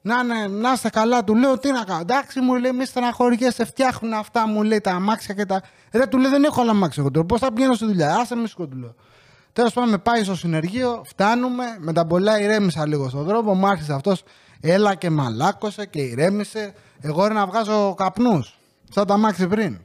[0.00, 2.00] Να, ναι, να είστε καλά, του λέω τι να κάνω.
[2.00, 5.62] Εντάξει, μου λέει, μη στεναχωριέσαι, φτιάχνουν αυτά, μου λέει τα αμάξια και τα.
[5.92, 8.46] Ρε, του λέει, δεν έχω άλλα αμάξια εγώ Πώς θα πηγαίνω στη δουλειά, άσε με
[8.46, 8.94] σκοτ, του λέω.
[9.52, 13.66] Τέλος πάντων, με πάει στο συνεργείο, φτάνουμε, με τα πολλά ηρέμησα λίγο στον δρόμο, μου
[13.66, 14.22] άρχισε αυτός,
[14.60, 16.74] έλα και μαλάκωσε και ηρέμησε.
[17.00, 18.58] Εγώ ρε να βγάζω καπνούς,
[18.90, 19.78] σαν τα αμάξι πριν.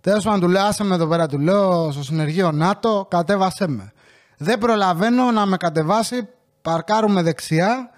[0.00, 3.92] Τέλος πάντων, του λέω, άσε με εδώ πέρα, του λέω στο συνεργείο ΝΑΤΟ, κατέβασέ με.
[4.36, 6.28] Δεν προλαβαίνω να με κατεβάσει,
[6.62, 7.90] παρκάρουμε δεξιά,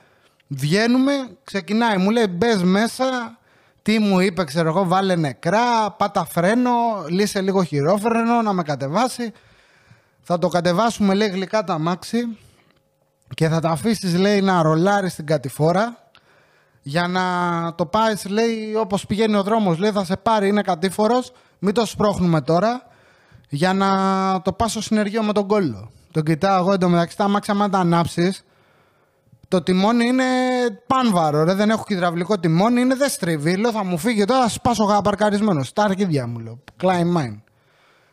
[0.47, 1.13] βγαίνουμε,
[1.45, 1.97] ξεκινάει.
[1.97, 3.39] Μου λέει μπες μέσα,
[3.83, 6.71] τι μου είπε, ξέρω εγώ, βάλε νεκρά, πάτα φρένο,
[7.09, 9.33] λύσε λίγο χειρόφρενο να με κατεβάσει.
[10.21, 12.39] Θα το κατεβάσουμε, λέει, γλυκά τα μάξι
[13.35, 16.11] και θα τα αφήσεις, λέει, να ρολάρεις στην κατηφόρα
[16.83, 17.23] για να
[17.75, 21.87] το πάεις, λέει, όπως πηγαίνει ο δρόμος, λέει, θα σε πάρει, είναι κατήφορος, μην το
[21.87, 22.83] σπρώχνουμε τώρα,
[23.49, 23.89] για να
[24.43, 25.91] το πάω στο συνεργείο με τον κόλλο.
[26.17, 28.45] Τον κοιτάω εγώ εντωμεταξύ, τα αμάξια άμα τα ανάψεις,
[29.49, 30.25] το τιμόνι είναι
[30.87, 31.45] πάνβαρο.
[31.45, 31.55] Ρε.
[31.55, 33.57] Δεν έχω υδραυλικό τιμόνι, είναι δεν στριβή.
[33.57, 35.63] Λέω θα μου φύγει τώρα, θα σπάσω παρκαρισμένο.
[35.63, 36.59] Στα αρχίδια μου λέω.
[36.83, 37.41] Climb mine.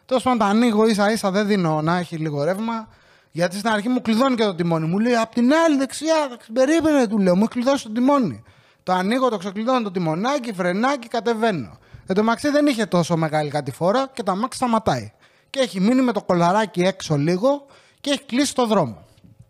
[0.05, 2.87] Τέλος πάντων, τα ανοίγω ίσα ίσα, δεν δίνω να έχει λίγο ρεύμα.
[3.31, 4.85] Γιατί στην αρχή μου κλειδώνει και το τιμόνι.
[4.85, 6.15] Μου λέει απ' την άλλη δεξιά,
[6.53, 8.43] περίμενε, του λέω, μου έχει κλειδώσει το τιμόνι.
[8.83, 11.77] Το ανοίγω, το ξεκλειδώνω το τιμονάκι, φρενάκι, κατεβαίνω.
[12.05, 15.11] Εν τω δεν είχε τόσο μεγάλη κατηφόρα και τα μάξι σταματάει.
[15.49, 17.65] Και έχει μείνει με το κολαράκι έξω λίγο
[18.03, 19.05] και έχει κλείσει το δρόμο.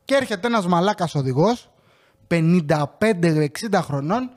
[0.05, 1.69] Και έρχεται ένας μαλάκας οδηγός,
[2.27, 4.29] 55-60 χρονών,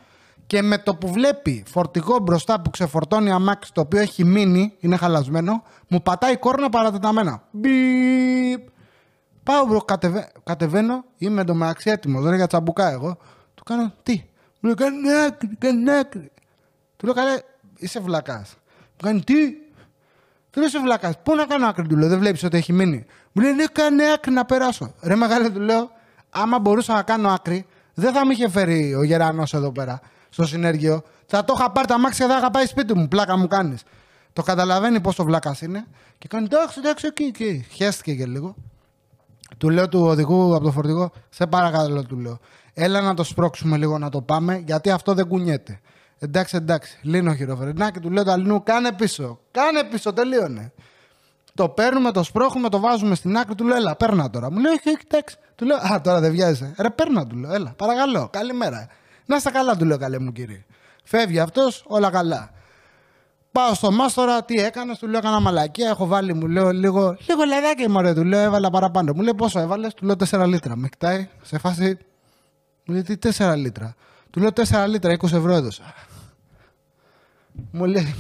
[0.47, 4.97] και με το που βλέπει φορτηγό μπροστά που ξεφορτώνει αμάξι το οποίο έχει μείνει, είναι
[4.97, 7.43] χαλασμένο, μου πατάει κόρνα παρατεταμένα.
[7.51, 8.69] Μπιπ.
[9.43, 10.31] Πάω μπρο, κατεβα...
[10.45, 13.19] κατεβαίνω, είμαι εντωμεταξύ έτοιμος, δεν για τσαμπουκά εγώ.
[13.55, 14.23] Του κάνω τι;
[14.61, 16.31] Μου λέει κάνε άκρη, κάνε άκρη.
[16.97, 17.37] Του λέω καλέ,
[17.77, 18.57] είσαι βλάκας.
[18.79, 19.35] Μου κάνει τι,
[20.57, 23.05] του λέω σε βλάκα, πού να κάνω άκρη, του λέω, δεν βλέπεις ότι έχει μείνει.
[23.33, 24.95] Μου λέει, ναι, κάνε άκρη να περάσω.
[25.03, 25.91] Ρε μεγάλε, του λέω,
[26.31, 30.47] άμα μπορούσα να κάνω άκρη, δεν θα με είχε φέρει ο Γερανό εδώ πέρα, στο
[30.47, 31.03] συνέργειο.
[31.27, 33.09] Θα το είχα πάρει τα μάξια και θα είχα πάει σπίτι μου.
[33.09, 33.83] Πλάκα μου κάνεις.
[34.33, 35.87] Το καταλαβαίνει πόσο βλάκα είναι
[36.19, 37.67] και κάνει εντάξει, εντάξει, εκεί, εκεί.
[37.71, 38.55] Χαίστηκε και λίγο.
[39.59, 42.39] Του λέω του οδηγού από το φορτηγό, σε παρακαλώ, του λέω.
[42.75, 45.81] Έλα να το σπρώξουμε λίγο να το πάμε, γιατί αυτό δεν κουνιέται.
[46.19, 46.99] Εντάξει, εντάξει.
[47.03, 49.39] Λύνω χειροφρενάκι, του λέω το αλληνού, κάνε πίσω.
[49.51, 50.73] Κάνε πίσω, τελείωνε.
[51.55, 54.51] Το παίρνουμε, το σπρώχνουμε, το βάζουμε στην άκρη, του λέω, έλα, παίρνα τώρα.
[54.51, 55.37] Μου λέει, όχι, εντάξει.
[55.55, 56.75] Του λέω, Α, τώρα δεν βιάζεσαι.
[56.79, 58.89] Ρε, παίρνα, του λέω, έλα, παρακαλώ, καλημέρα.
[59.27, 60.65] Να στα καλά, του λέω, καλέ μου κύριε.
[61.05, 62.51] Φεύγει αυτός, όλα καλά.
[63.53, 65.89] Πάω στο μάστορα, τι έκανε, του λέω, έκανα μαλακία.
[65.89, 69.13] Έχω βάλει, μου λέω, λίγο, λίγο λαδάκι, μωρέ, του λέω, έβαλα παραπάνω.
[69.15, 70.77] Μου λέει, πόσο έβαλες, του λέω, 4 λίτρα.
[70.77, 71.99] Με κοιτάει, σε φάση,
[72.85, 73.95] μου λέει, τι 4 λίτρα.
[74.31, 75.95] Του λέω 4 λίτρα, 20 ευρώ έδωσα.
[77.71, 78.15] Μου λέει,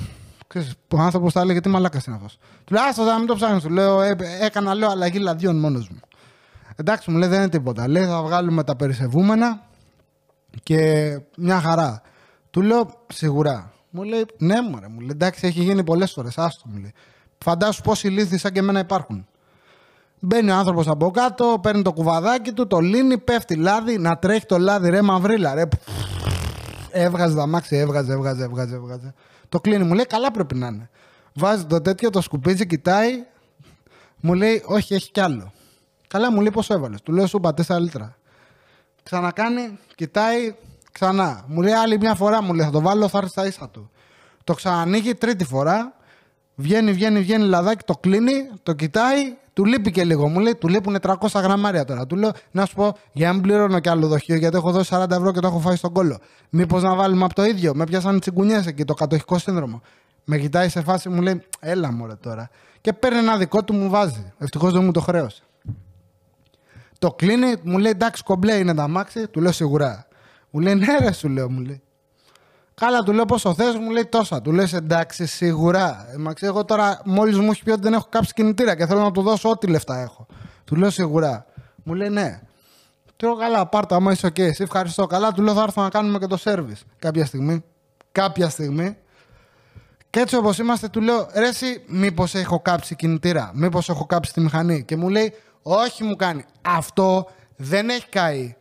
[0.94, 3.62] ο άνθρωπος θα έλεγε τι μαλάκας είναι αυτός; Του λέω, Άστο, να μην το ψάχνεις.
[3.62, 6.00] Του λέω, «Ε, έκανα λέω αλλαγή λαδιών μόνος μου.
[6.76, 7.88] Εντάξει, μου λέει, δεν είναι τίποτα.
[7.88, 9.62] Λέει, θα βγάλουμε τα περισσευούμενα
[10.62, 12.02] και μια χαρά.
[12.50, 13.72] Του λέω, σίγουρα.
[13.90, 14.88] Μου λέει, ναι, μωρέ.
[14.88, 16.38] Μου λέει, εντάξει, έχει γίνει πολλές φορές.
[16.38, 16.92] Άστο, μου λέει.
[17.38, 19.26] Φαντάσου πόσοι λύθοι σαν και εμένα υπάρχουν.
[20.20, 24.46] Μπαίνει ο άνθρωπος από κάτω, παίρνει το κουβαδάκι του, το λύνει, πέφτει λάδι, να τρέχει
[24.46, 25.62] το λάδι, ρε μαυρίλα, ρε.
[26.90, 29.14] Έβγαζε τα μάξι, έβγαζε, έβγαζε, έβγαζε, έβγαζε.
[29.48, 30.90] Το κλείνει, μου λέει, καλά πρέπει να είναι.
[31.34, 33.24] Βάζει το τέτοιο, το σκουπίζει, κοιτάει,
[34.20, 35.52] μου λέει, όχι, έχει κι άλλο.
[36.08, 37.02] Καλά, μου λέει πώς έβαλες.
[37.02, 38.16] Του λέω, σου είπα 4 λίτρα.
[39.02, 40.54] Ξανακάνει, κοιτάει,
[40.92, 41.44] ξανά.
[41.46, 43.90] Μου λέει άλλη μια φορά, μου λέει, θα το βάλω, θα έρθει στα ίσα του.
[44.44, 45.96] Το ξανανοίγει τρίτη φορά,
[46.54, 50.28] βγαίνει, βγαίνει, βγαίνει λαδάκι, το κλείνει, το κοιτάει, του λείπει και λίγο.
[50.28, 52.06] Μου λέει, του λείπουν 300 γραμμάρια τώρα.
[52.06, 54.90] Του λέω, να σου πω, για να μην πληρώνω κι άλλο δοχείο, γιατί έχω δώσει
[54.94, 56.18] 40 ευρώ και το έχω φάει στον κόλλο.
[56.50, 59.82] Μήπως να βάλουμε από το ίδιο; Με πιάσαν τσιγκουνιέ εκεί, το κατοχικό σύνδρομο.
[60.24, 62.50] Με κοιτάει σε φάση, μου λέει, έλα μωρέ τώρα.
[62.80, 64.32] Και παίρνει ένα δικό του, μου βάζει.
[64.38, 65.42] Ευτυχώς δεν μου το χρέωσε.
[66.98, 70.06] Το κλείνει, μου λέει, εντάξει, κομπλέ είναι τα μάξι, του λέω σιγουρά.
[70.50, 71.82] Μου λέει, ναι, ρε, σου λέω, μου λέει.
[72.80, 74.42] Καλά, του λέω πόσο θες, μου λέει τόσα.
[74.42, 76.08] Του λες εντάξει, σίγουρα.
[76.12, 79.00] Ε, Μαξί, εγώ τώρα μόλις μου έχει πει ότι δεν έχω κάψει κινητήρα και θέλω
[79.00, 80.26] να του δώσω ό,τι λεφτά έχω.
[80.64, 81.46] Του λέω σίγουρα.
[81.82, 82.40] Μου λέει ναι.
[83.16, 84.38] Του λέω καλά, πάρτα, άμα είσαι οκ.
[84.38, 85.06] Εσύ ευχαριστώ.
[85.06, 87.64] Καλά, του λέω θα έρθω να κάνουμε και το service κάποια στιγμή.
[88.12, 88.96] Κάποια στιγμή.
[90.10, 94.32] Και έτσι όπως είμαστε, του λέω ρε, εσύ, μήπως έχω κάψει κινητήρα, μήπως έχω κάψει
[94.32, 94.84] τη μηχανή.
[94.84, 96.44] Και μου λέει, Όχι, μου κάνει.
[96.62, 98.56] Αυτό δεν έχει καεί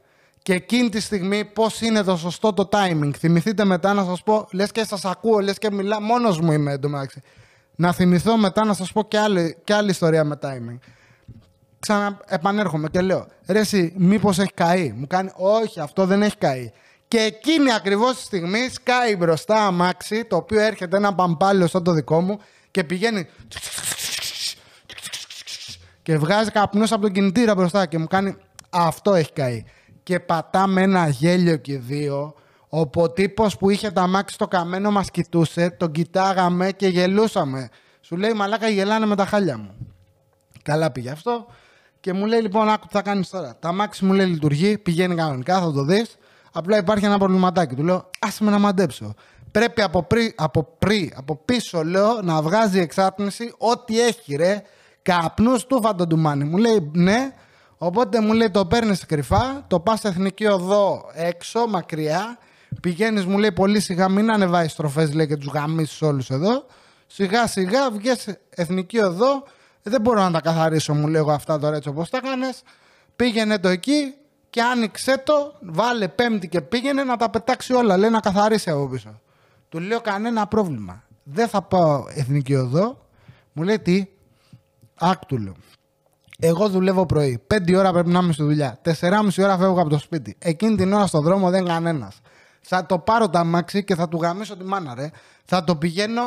[0.46, 3.12] και εκείνη τη στιγμή πώς είναι το σωστό το timing.
[3.18, 6.72] Θυμηθείτε μετά να σας πω, λες και σας ακούω, λες και μιλά, μόνος μου είμαι
[6.72, 7.22] εντωμεταξύ.
[7.76, 10.78] Να θυμηθώ μετά να σας πω και άλλη, και άλλη ιστορία με timing.
[11.80, 16.72] Ξαναεπανέρχομαι και λέω, ρε εσύ, μήπως έχει καεί; Μου κάνει, όχι, αυτό δεν έχει καεί.
[17.08, 21.92] Και εκείνη ακριβώς τη στιγμή σκάει μπροστά αμάξι, το οποίο έρχεται ένα παμπάλιο σαν το
[21.92, 22.40] δικό μου
[22.72, 23.28] και πηγαίνει
[26.02, 28.36] και βγάζει καπνός από τον κινητήρα μπροστά και μου κάνει
[28.70, 29.66] αυτό έχει καεί
[30.06, 32.34] και πατάμε ένα γέλιο και δύο
[32.70, 37.70] όπου ο τύπος που είχε τα μάξι στο καμένο μας κοιτούσε, τον κοιτάγαμε και γελούσαμε.
[38.02, 39.76] Σου λέει μαλάκα γελάνε με τα χάλια μου.
[40.64, 41.46] Καλά πήγε αυτό.
[42.00, 43.58] Και μου λέει λοιπόν, άκου τι θα κάνεις τώρα.
[43.60, 46.18] Τα μάξι μου λέει λειτουργεί, πηγαίνει κανονικά, θα το δεις.
[46.52, 47.76] Απλά υπάρχει ένα προβληματάκι.
[47.76, 49.14] Του λέω, άσε με να μαντέψω.
[49.52, 54.62] Πρέπει από, πρι, από, πρι, από πίσω, λέω, να βγάζει εξάτμιση ό,τι έχει, ρε.
[55.02, 56.44] Καπνούς του φαντοντουμάνι.
[56.44, 57.34] Μου λέει, ναι,
[57.78, 62.38] Οπότε μου λέει το παίρνεις κρυφά, το πας εθνική οδό έξω, μακριά.
[62.82, 66.66] Πηγαίνεις, μου λέει πολύ σιγά, μην ανεβάεις στροφές, λέει και τους γαμίσεις όλους εδώ.
[67.08, 69.44] Σιγά σιγά βγες εθνική οδό.
[69.84, 72.50] Δεν μπορώ να τα καθαρίσω, μου λέω αυτά τώρα έτσι όπω τα έκανε.
[73.16, 74.14] Πήγαινε το εκεί
[74.50, 77.98] και άνοιξε το, βάλε πέμπτη και πήγαινε να τα πετάξει όλα.
[77.98, 79.20] Λέει να καθαρίσει από πίσω.
[79.70, 81.04] Του λέω κανένα πρόβλημα.
[81.24, 83.06] Δεν θα πάω εθνική οδό.
[83.52, 84.06] Μου λέει τι,
[84.96, 85.56] άκου του λέω.
[86.40, 87.44] Εγώ δουλεύω πρωί.
[87.48, 88.78] Πέντε ώρα πρέπει να είμαι στη δουλειά.
[88.82, 90.36] Τεσσεράμιση ώρα φεύγω από το σπίτι.
[90.40, 92.22] Εκείνη την ώρα στον δρόμο δεν κανένας.
[92.62, 95.10] Θα το πάρω τ' αμάξι και θα του γαμήσω τη μάνα, ρε.
[95.46, 96.22] Θα το πηγαίνω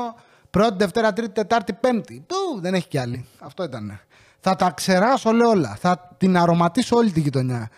[0.51, 2.25] πρώτη, Δευτέρα, Τρίτη, Τετάρτη, Πέμπτη.
[2.27, 3.27] Του δεν έχει κι άλλη.
[3.39, 4.01] Αυτό ήταν.
[4.41, 5.77] Θα τα ξεράσω, λέω όλα.
[5.81, 7.69] Θα την αρωματίσω όλη τη γειτονιά.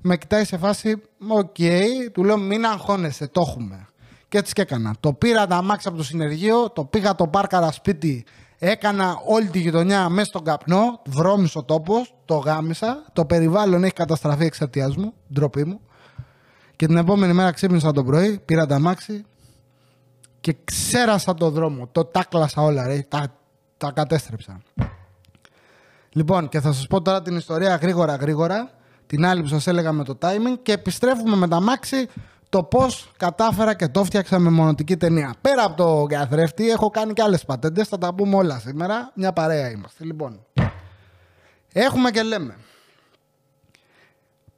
[0.00, 3.86] Με κοιτάει σε φάση, OK, okay, του λέω μην αγχώνεσαι, το έχουμε.
[4.28, 4.94] Και έτσι και έκανα.
[5.00, 8.24] Το πήρα τα μάξι από το συνεργείο, το πήγα το πάρκαρα σπίτι
[8.64, 13.04] Έκανα όλη τη γειτονιά μέσα στον καπνό, βρώμισε τόπος, το γάμισα.
[13.12, 15.80] Το περιβάλλον έχει καταστραφεί εξαρτία μου, ντροπή μου.
[16.76, 19.24] Και την επόμενη μέρα ξύπνησα το πρωί, πήρα τα μάξι
[20.40, 21.88] και ξέρασα το δρόμο.
[21.92, 23.06] Το τάκλασα όλα, ρε.
[23.08, 23.34] Τα,
[23.76, 24.62] τα κατέστρεψα.
[26.12, 28.70] Λοιπόν, και θα σας πω τώρα την ιστορία γρήγορα γρήγορα.
[29.06, 32.08] Την άλλη που σας έλεγα με το timing και επιστρέφουμε με τα μάξι
[32.52, 35.34] το πώς κατάφερα και το φτιάξα με μονοτική ταινία.
[35.40, 37.88] Πέρα από το καθρέφτη, έχω κάνει και άλλες πατέντες.
[37.88, 39.12] Θα τα πούμε όλα σήμερα.
[39.14, 40.04] Μια παρέα είμαστε.
[40.04, 40.46] Λοιπόν,
[41.72, 42.56] έχουμε και λέμε.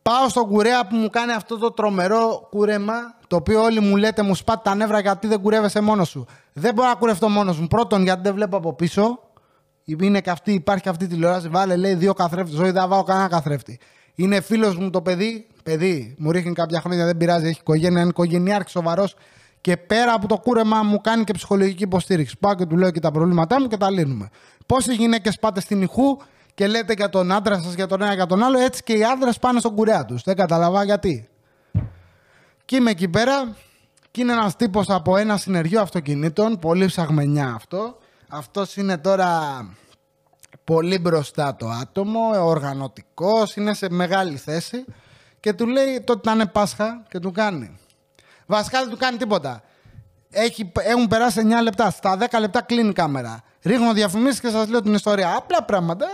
[0.03, 2.95] Πάω στον κουρέα που μου κάνει αυτό το τρομερό κούρεμα,
[3.27, 6.27] το οποίο όλοι μου λέτε μου σπάτε τα νεύρα γιατί δεν κουρεύεσαι μόνος σου.
[6.53, 7.67] Δεν μπορώ να κουρευτώ μόνος μου.
[7.67, 9.19] Πρώτον, γιατί δεν βλέπω από πίσω.
[9.85, 11.49] Είναι και αυτή, υπάρχει και αυτή η τηλεόραση.
[11.49, 12.59] Βάλε, λέει, δύο καθρέφτες.
[12.59, 13.79] Όχι, δεν βάλω κανένα καθρέφτη.
[14.15, 18.09] Είναι φίλος μου το παιδί, παιδί, μου ρίχνει κάποια χρόνια, δεν πειράζει, έχει οικογένεια, είναι
[18.09, 19.17] οικογενειάρχης σοβαρός
[19.61, 22.37] και πέρα από το κούρεμα μου κάνει και ψυχολογική υποστήριξη.
[22.41, 24.29] Πάω και του λέω και τα προβλήματά μου και τα λύνουμε.
[24.67, 26.17] Πόσες γυναίκες πάτε στην ηχού
[26.55, 29.05] και λέτε για τον άντρα σας, για τον ένα, για τον άλλο, έτσι και οι
[29.05, 30.23] άντρες πάνε στον κουρέα τους.
[30.23, 31.29] Δεν καταλαβα γιατί.
[32.65, 33.57] Και είμαι εκεί πέρα
[34.11, 37.97] και είναι ένας τύπος από ένα συνεργείο αυτοκινήτων, πολύ ψαγμενιά αυτό.
[38.29, 39.41] Αυτός είναι τώρα
[40.65, 44.85] πολύ μπροστά το άτομο, οργανωτικός, είναι σε μεγάλη θέση
[45.45, 47.77] και του λέει τότε ήταν Πάσχα και του κάνει.
[48.47, 49.63] Βασικά δεν του κάνει τίποτα.
[50.31, 51.91] Έχει, έχουν περάσει 9 λεπτά.
[51.91, 53.43] Στα 10 λεπτά κλείνει η κάμερα.
[53.63, 55.37] Ρίχνω διαφημίσεις και σας λέω την ιστορία.
[55.37, 56.07] Απλά πράγματα.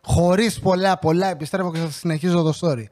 [0.00, 2.84] Χωρίς πολλά, πολλά επιστρέφω και σας συνεχίζω το story.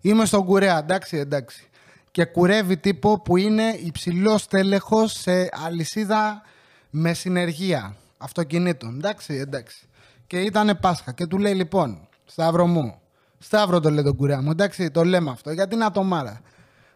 [0.00, 1.68] Είμαι στον κουρέα, εντάξει, εντάξει.
[2.10, 6.42] Και κουρεύει τύπο που είναι υψηλό τέλεχο σε αλυσίδα
[6.90, 7.96] με συνεργεία.
[8.18, 8.96] αυτοκινήτων.
[8.96, 9.88] Εντάξει, εντάξει.
[10.26, 12.94] Και ήταν Πάσχα και του λέει λοιπόν, Σταύρο μου,
[13.38, 16.40] Σταύρο το λέει τον κουρέα μου, εντάξει, το λέμε αυτό, γιατί είναι ατομάρα.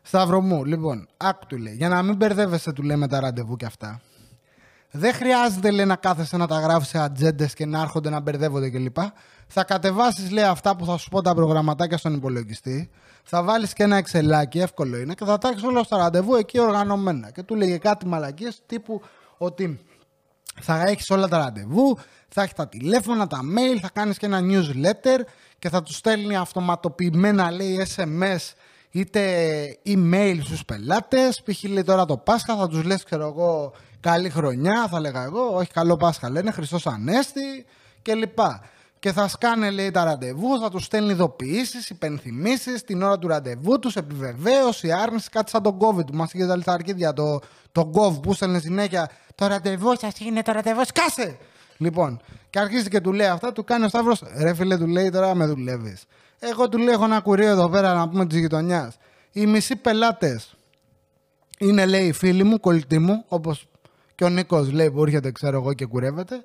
[0.03, 3.57] Σταύρο μου, λοιπόν, άκου του λέει, για να μην μπερδεύεσαι, του λέει με τα ραντεβού
[3.57, 4.01] και αυτά.
[4.91, 8.71] Δεν χρειάζεται λέει, να κάθεσαι να τα γράφεις σε ατζέντες και να έρχονται να μπερδεύονται
[8.71, 8.97] κλπ.
[9.47, 12.91] Θα κατεβάσεις λέει αυτά που θα σου πω τα προγραμματάκια στον υπολογιστή.
[13.23, 16.61] Θα βάλεις και ένα εξελάκι, εύκολο είναι, και θα τα έχεις όλα στα ραντεβού εκεί
[16.61, 17.31] οργανωμένα.
[17.31, 19.01] Και του λέγε κάτι μαλακίες τύπου
[19.37, 19.86] ότι
[20.61, 24.41] θα έχεις όλα τα ραντεβού, θα έχεις τα τηλέφωνα, τα mail, θα κάνεις και ένα
[24.43, 25.21] newsletter
[25.59, 28.55] και θα τους στέλνει αυτοματοποιημένα λέει SMS
[28.91, 29.23] είτε
[29.87, 31.63] email στους πελάτες, π.χ.
[31.63, 35.71] λέει τώρα το Πάσχα θα τους λες ξέρω εγώ καλή χρονιά θα λέγα εγώ, όχι
[35.71, 37.65] καλό Πάσχα λένε, Χριστός Ανέστη
[38.03, 38.39] κλπ.
[39.07, 43.79] Και θα σκάνε λέει τα ραντεβού, θα τους στέλνει ειδοποιήσεις, υπενθυμίσεις την ώρα του ραντεβού
[43.79, 47.13] τους, επιβεβαίωση, άρνηση, κάτι σαν τον COVID που μας είχε τα αρχίδια.
[47.13, 47.41] Το,
[47.73, 49.11] το GOV που στέλνει συνέχεια.
[49.35, 51.39] Το ραντεβού σας είναι το ραντεβού, σκάσε!
[51.77, 55.11] Λοιπόν, και αρχίζει και του λέει αυτά, του κάνει ο Σταύρος, ρε φίλε, του λέει
[55.11, 56.05] τώρα με δουλεύεις.
[56.39, 58.97] Εγώ του λέω: Έχω ένα κουρίο εδώ πέρα να πούμε της γειτονιάς.
[59.33, 60.55] Οι μισοί πελάτες
[61.59, 63.69] είναι, λέει, φίλοι μου, κολλητοί μου, όπως
[64.15, 66.45] και ο Νίκος λέει που έρχεται, ξέρω εγώ, και κουρεύεται.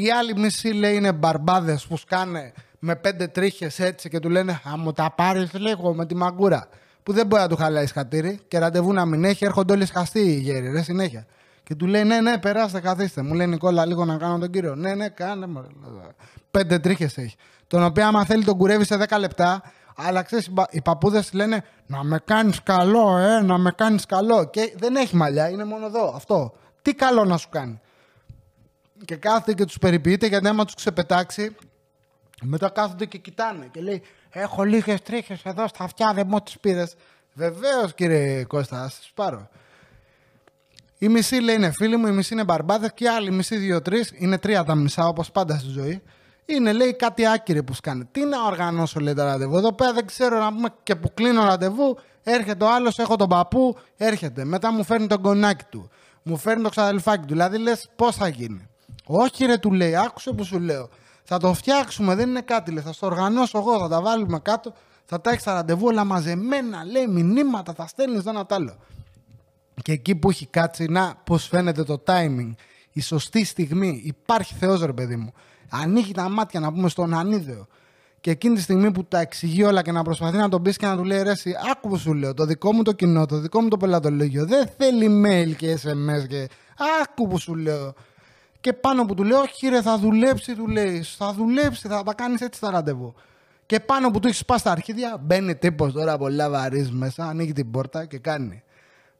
[0.00, 4.52] Οι άλλοι μισοί λέει είναι μπαρμπάδες που σκάνε με πέντε τρίχες έτσι και του λένε
[4.52, 6.68] Α μου τα πάρεις λίγο με τη μαγκούρα.
[7.02, 10.20] Που δεν μπορεί να του χαλάει χατήρι και ραντεβού να μην έχει, έρχονται όλοι σχαστοί
[10.20, 11.26] οι γέροι, ρε συνέχεια.
[11.62, 13.22] Και του λέει Ναι, ναι, περάστε, καθίστε.
[13.22, 14.74] Μου λέει Νικόλα, λίγο να κάνω τον κύριο.
[14.74, 15.46] Ναι, ναι, κάνε.
[16.50, 17.36] Πέντε τρίχες έχει
[17.68, 19.62] τον οποίο άμα θέλει τον κουρεύει σε 10 λεπτά,
[19.96, 24.44] αλλά ξέρεις, οι παππούδες λένε να με κάνεις καλό, ε, να με κάνεις καλό.
[24.44, 26.12] Και δεν έχει μαλλιά, είναι μόνο εδώ.
[26.16, 26.52] Αυτό.
[26.82, 27.80] Τι καλό να σου κάνει.
[29.04, 31.56] Και κάθεται και τους περιποιείται γιατί άμα τους ξεπετάξει,
[32.42, 36.58] μετά κάθονται και κοιτάνε και λέει: Έχω λίγες τρίχες εδώ στα αυτιά, δεν μου τις
[36.58, 36.94] πήρες.
[37.32, 39.48] Βεβαίως κύριε Κώστα, ας τις πάρω.
[40.98, 44.04] Η μισή λέει είναι φίλοι μου, η μισή είναι μπαρμπάδες και οι άλλοι μισή δύο-τρει
[44.12, 46.02] είναι τρία τα μισά όπως πάντα στη ζωή.
[46.44, 48.08] Είναι λέει κάτι άκυρε που σκάνε.
[48.12, 49.56] Τι να οργανώσω λέει τα ραντεβού.
[49.56, 51.98] Εδώ πέρα δεν ξέρω να πούμε και που κλείνω ραντεβού.
[52.22, 54.44] Έρχεται ο άλλος, έχω τον παππού, έρχεται.
[54.44, 55.90] Μετά μου φέρνει τον κονάκι του.
[56.22, 57.32] Μου φέρνει το ξαδελφάκι του.
[57.32, 58.67] Δηλαδή λες πώς θα γίνει.
[59.10, 60.88] Όχι ρε του λέει, άκουσε που σου λέω.
[61.24, 62.70] Θα το φτιάξουμε, δεν είναι κάτι.
[62.70, 62.82] Λέει.
[62.82, 64.72] Θα στο οργανώσω εγώ, θα τα βάλουμε κάτω.
[65.04, 68.76] Θα τα έχεις τα ραντεβού όλα μαζεμένα, λέει μηνύματα, θα στέλνεις το ένα τ' άλλο.
[69.82, 72.54] Και εκεί που έχει κάτσει, να πώς φαίνεται το timing,
[72.92, 75.32] η σωστή στιγμή, υπάρχει Θεός ρε παιδί μου
[75.70, 77.66] ανοίγει τα μάτια να πούμε στον ανίδεο.
[78.20, 80.86] Και εκείνη τη στιγμή που τα εξηγεί όλα και να προσπαθεί να τον πεις και
[80.86, 82.34] να του λέει ρε, εσύ, άκου που σου λέω.
[82.34, 86.26] Το δικό μου το κοινό, το δικό μου το πελατολόγιο δεν θέλει mail και SMS
[86.28, 86.48] και
[87.02, 87.94] άκου που σου λέω.
[88.60, 91.02] Και πάνω που του λέω, Όχι, ρε, θα δουλέψει, του λέει.
[91.02, 93.14] Θα δουλέψει, θα τα κάνεις έτσι τα ραντεβού.
[93.66, 97.52] Και πάνω που του έχεις σπάσει τα αρχίδια, μπαίνει τύπος τώρα πολλά βαρύ μέσα, ανοίγει
[97.52, 98.62] την πόρτα και κάνει.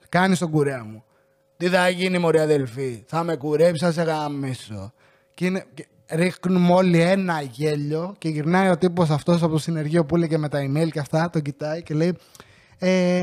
[0.08, 1.04] Κάνει στον κουρέα μου.
[1.56, 4.92] Τι θα γίνει, Μωρή αδελφή, θα με κουρέψει, θα σε γαμίσω.
[5.34, 5.66] Και είναι,
[6.08, 10.48] ρίχνουμε όλοι ένα γέλιο και γυρνάει ο τύπος αυτός από το συνεργείο που έλεγε με
[10.48, 12.16] τα email και αυτά, τον κοιτάει και λέει.
[12.78, 13.22] Ε,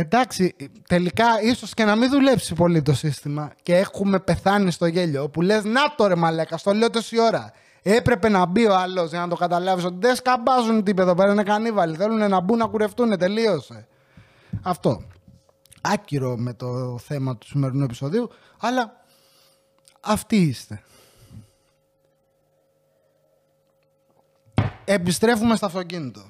[0.00, 0.56] εντάξει,
[0.88, 5.28] τελικά ίσως και να μην δουλέψει πολύ το σύστημα και έχουμε πεθάνει στο γέλιο.
[5.28, 7.52] Που λες, να το ρε μαλέκα, στο λέω τόση ώρα.
[7.82, 11.32] Έπρεπε να μπει ο άλλος για να το καταλάβεις ότι δεν σκαμπάζουν τίποτα εδώ πέρα,
[11.32, 11.96] είναι κανίβαλοι.
[11.96, 13.86] Θέλουν να μπουν να κουρευτούν, τελείωσε.
[14.62, 15.02] Αυτό.
[15.80, 19.04] Άκυρο με το θέμα του σημερινού επεισοδίου, αλλά
[20.00, 20.82] αυτοί είστε.
[24.86, 26.26] επιστρέφουμε στο αυτοκίνητο.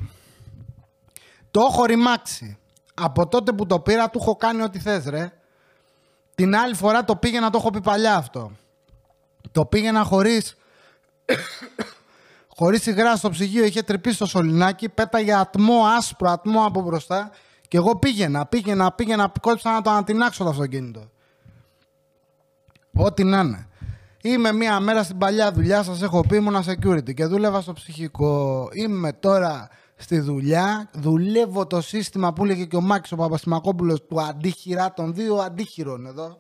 [1.51, 2.59] Το έχω ρημάξει.
[3.01, 5.33] Από τότε που το πήρα του έχω κάνει ό,τι θες ρε.
[6.35, 8.51] Την άλλη φορά το πήγαινα, το έχω πει παλιά αυτό.
[9.51, 10.57] Το πήγαινα χωρίς...
[12.57, 17.31] χωρίς υγρά στο ψυγείο, είχε τρυπήσει το σωληνάκι, πέταγε ατμό άσπρο, ατμό από μπροστά
[17.69, 21.11] και εγώ πήγαινα, πήγαινα, πήγαινα, κόψα να το ανατινάξω το αυτοκίνητο.
[22.93, 23.69] Ό,τι να είναι.
[24.23, 28.69] Είμαι μία μέρα στην παλιά δουλειά, σας έχω πει, ήμουν security και δούλευα στο ψυχικό.
[28.73, 34.21] Είμαι τώρα στη δουλειά, δουλεύω το σύστημα που έλεγε και ο Μάκης ο Παπαστημακόπουλος του
[34.21, 36.39] αντίχειρα, των δύο αντίχειρων εδώ.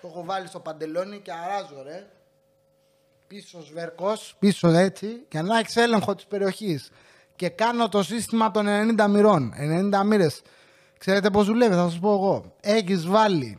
[0.00, 2.06] Το έχω βάλει στο παντελόνι και αράζω ρε.
[3.26, 6.90] Πίσω σβερκός, πίσω έτσι και να έχεις έλεγχο της περιοχής.
[7.36, 10.42] Και κάνω το σύστημα των 90 μοιρών, 90 μοίρες.
[10.98, 12.54] Ξέρετε πώς δουλεύει, θα σας πω εγώ.
[12.60, 13.58] Έχεις βάλει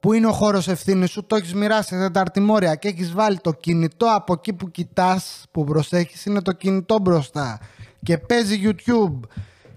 [0.00, 3.38] που είναι ο χώρος ευθύνης σου, το έχεις μοιράσει σε Τετάρτη Μόρια και έχεις βάλει
[3.38, 7.58] το κινητό από εκεί που κοιτάς, που προσέχεις, είναι το κινητό μπροστά.
[8.02, 9.20] Και παίζει YouTube.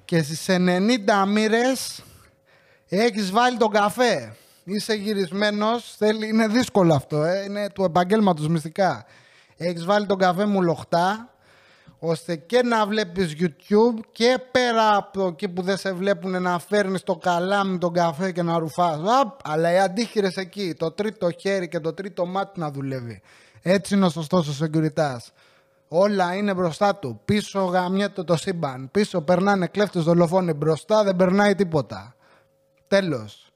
[0.05, 2.03] Και στις 90 μοίρες
[2.87, 4.35] έχεις βάλει τον καφέ.
[4.63, 5.97] Είσαι γυρισμένος,
[6.29, 9.05] είναι δύσκολο αυτό, ε, είναι του επαγγέλματος μυστικά.
[9.57, 11.32] Έχεις βάλει τον καφέ μου λοχτά
[11.99, 16.59] ώστε και να βλέπεις YouTube και πέρα από το εκεί που δεν σε βλέπουν να
[16.59, 18.99] φέρνεις το καλάμι τον καφέ και να ρουφάς.
[19.21, 23.21] Απ, αλλά οι αντίχειρες εκεί, το τρίτο χέρι και το τρίτο μάτι να δουλεύει.
[23.61, 25.31] Έτσι είναι ο σωστός ο Σεγκουριτάς.
[25.87, 27.21] Όλα είναι μπροστά του.
[27.25, 28.89] Πίσω γαμιέται το σύμπαν.
[28.91, 30.53] Πίσω περνάνε κλέφτες δολοφόνοι.
[30.53, 32.15] Μπροστά δεν περνάει τίποτα.
[32.87, 33.51] Τέλος.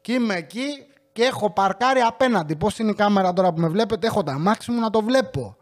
[0.00, 2.56] Και είμαι εκεί και έχω παρκάρει απέναντι.
[2.56, 5.56] Πώς είναι η κάμερα τώρα που με βλέπετε; Έχω τα μάξι μου να το βλέπω.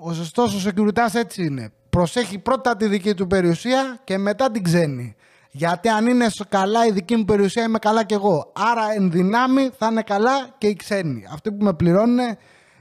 [0.00, 1.72] Ο σωστός ο Σεκουριτά έτσι είναι.
[1.90, 5.16] Προσέχει πρώτα τη δική του περιουσία και μετά την ξένη.
[5.50, 8.52] Γιατί αν είναι καλά η δική μου περιουσία, είμαι καλά κι εγώ.
[8.54, 11.26] Άρα εν δυνάμει θα είναι καλά και οι ξένοι.
[11.32, 12.18] Αυτοί που με πληρώνουν,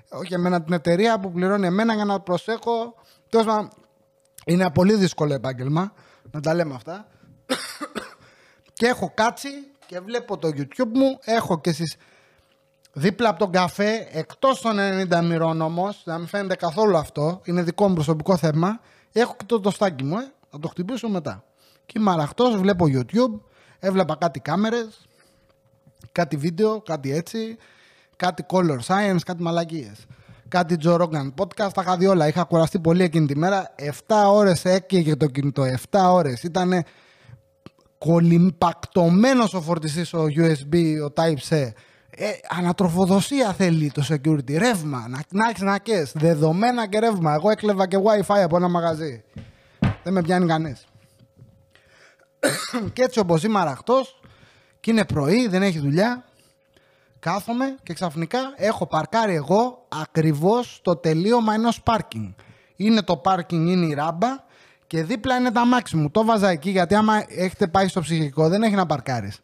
[0.10, 2.96] όχι εμένα την εταιρεία που πληρώνει εμένα για να προσέχω.
[3.30, 3.70] Τόσο,
[4.46, 5.94] είναι πολύ δύσκολο επάγγελμα
[6.32, 7.08] να τα λέμε αυτά.
[8.74, 9.50] και έχω κάτσει
[9.86, 11.20] και βλέπω το YouTube μου.
[11.24, 11.96] Έχω και στις
[12.98, 14.78] δίπλα από τον καφέ, εκτός των
[15.12, 18.80] 90 μοιρών όμως, να μην φαίνεται καθόλου αυτό, είναι δικό μου προσωπικό θέμα,
[19.12, 21.44] έχω και το τοστάκι μου, ε, θα το χτυπήσω μετά.
[21.86, 23.40] Και είμαι αραχτός, βλέπω YouTube,
[23.80, 25.08] έβλεπα κάτι κάμερες,
[26.12, 27.58] κάτι βίντεο, κάτι έτσι,
[28.16, 30.06] κάτι color science, κάτι μαλακίες.
[30.50, 32.28] Κάτι Joe Rogan podcast, τα είχα δει όλα.
[32.28, 33.74] Είχα κουραστεί πολύ εκείνη τη μέρα.
[34.08, 35.64] 7 ώρες έκαιγε το κινητό.
[35.64, 36.44] 7 ώρες.
[36.44, 36.84] Ήταν
[37.98, 40.76] κολυμπακτωμένο ο φορτιστής ο USB,
[41.08, 41.72] ο Type-C
[42.20, 44.58] ε, ανατροφοδοσία θέλει το security.
[44.58, 46.12] Ρεύμα, να, να έχεις να κες.
[46.16, 47.34] Δεδομένα και ρεύμα.
[47.34, 49.24] Εγώ έκλεβα και WiFi από ένα μαγαζί.
[50.04, 50.88] Δεν με πιάνει κανείς.
[52.94, 54.20] και έτσι όπως είμαι αραχτός
[54.80, 56.26] και είναι πρωί, δεν έχει δουλειά,
[57.20, 62.32] κάθομαι και ξαφνικά έχω παρκάρει εγώ ακριβώς το τελείωμα ενός πάρκινγκ.
[62.76, 64.28] Είναι το πάρκινγκ, είναι η ράμπα
[64.88, 66.12] και δίπλα είναι τα μάξι μου.
[66.12, 69.42] Το βάζα εκεί γιατί άμα έχετε πάει στο ψυχικό δεν έχει να παρκάρεις.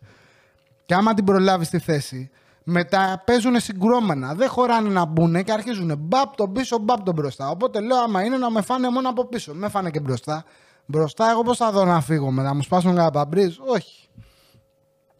[0.86, 2.32] Και άμα την προλάβεις στη θέση,
[2.64, 4.34] μετά παίζουν συγκρόμενα.
[4.34, 7.49] Δεν χωράνε να μπουν και αρχίζουν μπαπ τον πίσω, μπαπ τον μπροστά.
[7.49, 9.53] Οπότε λέω, άμα είναι να με φάνε μόνο από πίσω.
[9.53, 10.43] Με φάνε και μπροστά.
[10.86, 14.07] Μπροστά, εγώ πώς θα δω να φύγω μετά, μου σπάσουν κανένα παμπρίζ; Όχι.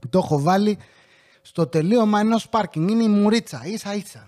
[0.10, 0.78] Το έχω βάλει
[1.42, 2.90] στο τελείωμα ενός πάρκινγκ.
[2.90, 4.28] Είναι η μουρίτσα, ίσα ίσα.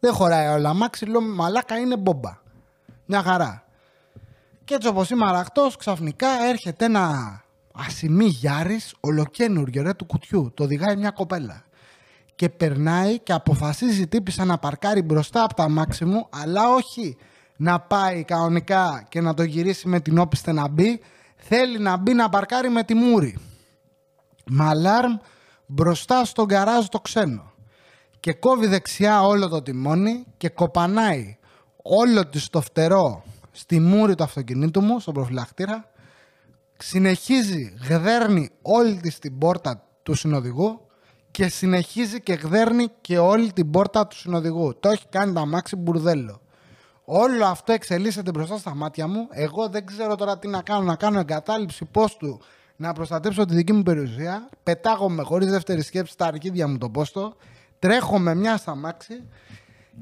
[0.00, 0.74] Δεν χωράει όλα.
[0.74, 2.38] Μάξι λέω, μαλάκα είναι μπόμπα.
[3.06, 3.62] Μια χαρά.
[4.64, 7.40] Και έτσι όπως είμαι αραχτός, ξαφνικά έρχεται ένα
[7.74, 10.50] ασημή γιάρης ολοκένουργιο ρε του κουτιού.
[10.54, 11.62] Το οδηγάει μια κοπέλα
[12.38, 17.16] και περνάει και αποφασίζει τύπησα να παρκάρει μπροστά από τα μάξι μου, αλλά όχι
[17.56, 21.00] να πάει κανονικά και να το γυρίσει με την όπιστε να μπει,
[21.36, 23.38] θέλει να μπει να παρκάρει με τη μούρη.
[24.44, 25.12] Με αλάρμ
[25.66, 27.52] μπροστά στον καράζ το ξένο.
[28.20, 31.38] Και κόβει δεξιά όλο το τιμόνι και κοπανάει
[31.82, 35.90] όλο της το φτερό στη μούρη του αυτοκινήτου μου, στον προφυλακτήρα.
[36.78, 40.87] Συνεχίζει, γδέρνει όλη της την πόρτα του συνοδηγού
[41.38, 44.76] και συνεχίζει και γδέρνει και όλη την πόρτα του συνοδηγού.
[44.80, 46.40] Το έχει κάνει τα μάξι μπουρδέλο.
[47.04, 49.26] Όλο αυτό εξελίσσεται μπροστά στα μάτια μου.
[49.30, 50.84] Εγώ δεν ξέρω τώρα τι να κάνω.
[50.84, 52.40] Να κάνω εγκατάλειψη πόστου
[52.76, 54.48] να προστατέψω τη δική μου περιουσία.
[54.62, 57.36] Πετάγομαι χωρίς δεύτερη σκέψη στα αρχίδια μου το πόστο.
[57.78, 59.22] Τρέχω με μια στα μάξι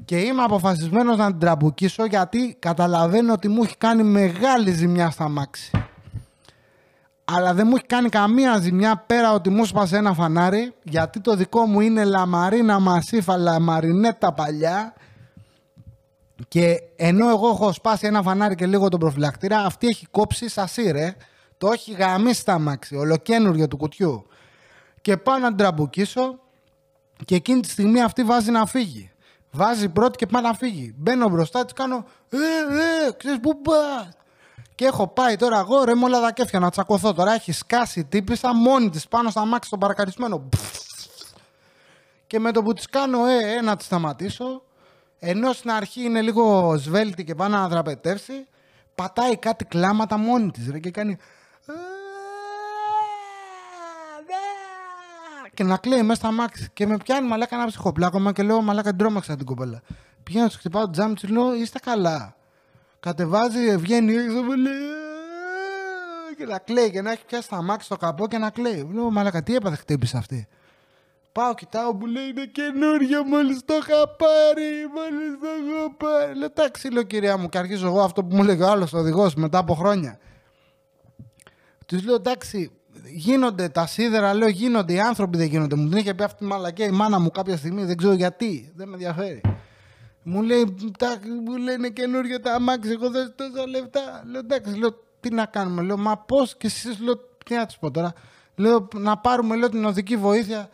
[0.05, 5.29] και είμαι αποφασισμένος να την τραμπουκίσω γιατί καταλαβαίνω ότι μου έχει κάνει μεγάλη ζημιά στα
[5.29, 5.71] μάξι
[7.31, 11.35] αλλά δεν μου έχει κάνει καμία ζημιά πέρα ότι μου σπάσε ένα φανάρι γιατί το
[11.35, 14.93] δικό μου είναι λαμαρίνα μασίφα, λαμαρινέτα παλιά
[16.47, 21.15] και ενώ εγώ έχω σπάσει ένα φανάρι και λίγο τον προφυλακτήρα αυτή έχει κόψει σασί
[21.57, 24.27] το έχει γαμίσει στα μάξι, ολοκένουργιο του κουτιού
[25.01, 26.39] και πάω να την τραμπουκίσω
[27.25, 29.11] και εκείνη τη στιγμή αυτή βάζει να φύγει.
[29.51, 30.93] Βάζει πρώτη και πάει να φύγει.
[30.97, 32.05] Μπαίνω μπροστά της, κάνω.
[32.29, 32.37] Ε,
[33.07, 34.09] ε, ξέρεις πού πας;
[34.77, 37.13] Και έχω πάει τώρα εγώ ρε με όλα τα κέφια να τσακωθώ.
[37.13, 40.49] Τώρα έχει σκάσει τύπησα μόνη της πάνω στα μάξι στον παρακαρισμένο.
[42.27, 44.63] Και με το που της κάνω ε, ε, να της σταματήσω,
[45.19, 48.47] ενώ στην αρχή είναι λίγο σβέλτη και πάει να δραπετεύσει,
[48.95, 51.17] πατάει κάτι κλάματα μόνη της ρε και κάνει.
[55.53, 56.69] Και να κλαίει μέσα στα μάξι.
[56.73, 59.81] Και με πιάνει μαλάκα ένα ψυχοπλάκωμα και λέω μαλάκα την τρόμαξα την κοπέλα.
[60.23, 62.36] Πηγαίνω, του χτυπάω το τζάμι, της λέω είστε καλά.
[63.07, 64.73] Κατεβάζει, βγαίνει έξω μου λέει
[66.37, 68.89] και να κλαίει και να έχει πιάσει τα μάξι στο καπό και να κλαίει.
[68.93, 70.47] Λέω, μαλακα, τι έπαθε χτύπησε αυτή.
[71.31, 76.37] Πάω, κοιτάω, μου λέει είναι καινούριο, μόλις το είχα πάρει, μόλις το είχα πάρει.
[76.37, 79.35] Λέω, εντάξει, λέω κυρία μου, και αρχίζω εγώ αυτό που μου λέει ο άλλος οδηγός
[79.35, 80.19] μετά από χρόνια.
[81.85, 82.71] Τους λέω, εντάξει,
[83.13, 85.75] γίνονται τα σίδερα, λέω, γίνονται, οι άνθρωποι δεν γίνονται.
[85.75, 88.71] Μου την είχε πει αυτή η μαλακία η μάνα μου κάποια στιγμή, δεν ξέρω γιατί,
[88.75, 89.41] δεν με ενδιαφέρει.
[90.29, 90.75] Μου λέει,
[91.45, 94.23] μου λένε καινούριο τα αμάξι, εγώ δεν τόσα λεφτά.
[94.31, 97.77] Λέω, εντάξει, λέω, τι να κάνουμε; Λέω, μα πώς και εσείς, λέω, τι να τους
[97.77, 98.13] πω τώρα.
[98.55, 100.69] Λέω, να πάρουμε λέω, την οδική βοήθεια.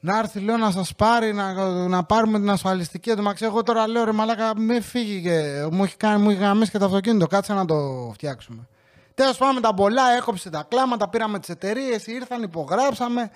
[0.00, 1.52] να έρθει λέω να σας πάρει, να,
[1.88, 3.10] να πάρουμε την ασφαλιστική.
[3.10, 6.38] Εν τω εγώ τώρα λέω ρε μαλάκα, μην φύγει και μου έχει, κάνει, μου έχει
[6.38, 7.26] γραμμίσει και το αυτοκίνητο.
[7.26, 8.68] Κάτσε να το φτιάξουμε.
[9.14, 13.30] Τέλος πάμε τα πολλά, έκοψε τα κλάματα, πήραμε τις εταιρείες, ήρθαν, υπογράψαμε.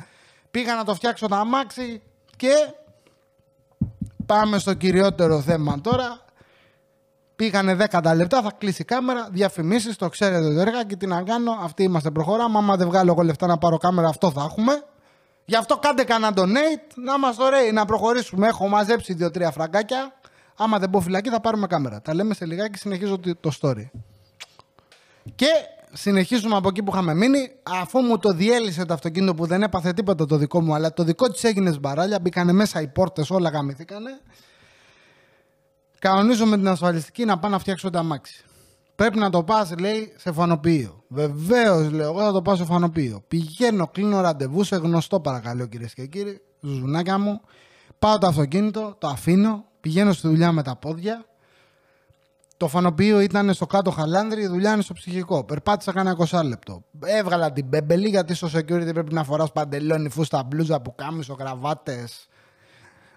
[0.50, 2.02] Πήγα να το φτιάξω το αμάξι
[2.36, 2.54] και
[4.26, 6.24] πάμε στο κυριότερο θέμα τώρα.
[7.36, 9.28] Πήγανε 10 λεπτά, θα κλείσει η κάμερα.
[9.32, 11.58] Διαφημίσεις, το ξέρετε το έργα και τι να κάνω.
[11.62, 12.58] Αυτοί είμαστε, προχωράμε.
[12.58, 14.84] Άμα δεν βγάλω εγώ λεφτά να πάρω κάμερα, αυτό θα έχουμε.
[15.44, 18.46] Γι' αυτό κάντε κανένα donate, να είμαστε ωραίοι, να προχωρήσουμε.
[18.46, 20.12] Έχω μαζέψει δύο-τρία φραγκάκια.
[20.56, 22.00] Άμα δεν πω φυλακή, θα πάρουμε κάμερα.
[22.00, 23.90] Τα λέμε σε λιγάκι, συνεχίζω το story.
[25.34, 25.48] Και
[25.96, 27.50] συνεχίζουμε από εκεί που είχαμε μείνει.
[27.62, 31.04] Αφού μου το διέλυσε το αυτοκίνητο που δεν έπαθε τίποτα το δικό μου, αλλά το
[31.04, 34.10] δικό της έγινε σμπαράλια, μπήκανε μέσα οι πόρτες, όλα γαμηθήκανε.
[35.98, 38.44] Κανονίζω με την ασφαλιστική να πάω να φτιάξω το αμάξι.
[38.94, 41.04] Πρέπει να το πας, λέει, σε φανοποιείο.
[41.08, 43.22] Βεβαίως, λέω, εγώ θα το πάω σε φανοποιείο.
[43.28, 47.40] Πηγαίνω, κλείνω ραντεβού σε γνωστό, παρακαλώ, κυρίες και κύριοι, ζουνάκια μου.
[47.98, 51.24] Πάω το αυτοκίνητο, το αφήνω, πηγαίνω στη δουλειά με τα πόδια.
[52.56, 55.44] Το φανοποιείο ήταν στο κάτω χαλάνδρι, η δουλειά είναι στο ψυχικό.
[55.44, 56.82] Περπάτησα κανένα 20 λεπτό.
[57.00, 62.28] Έβγαλα την μπεμπελή γιατί στο security πρέπει να φοράς παντελόνι, φούστα, μπλούζα, που κάμισο, κραβάτες.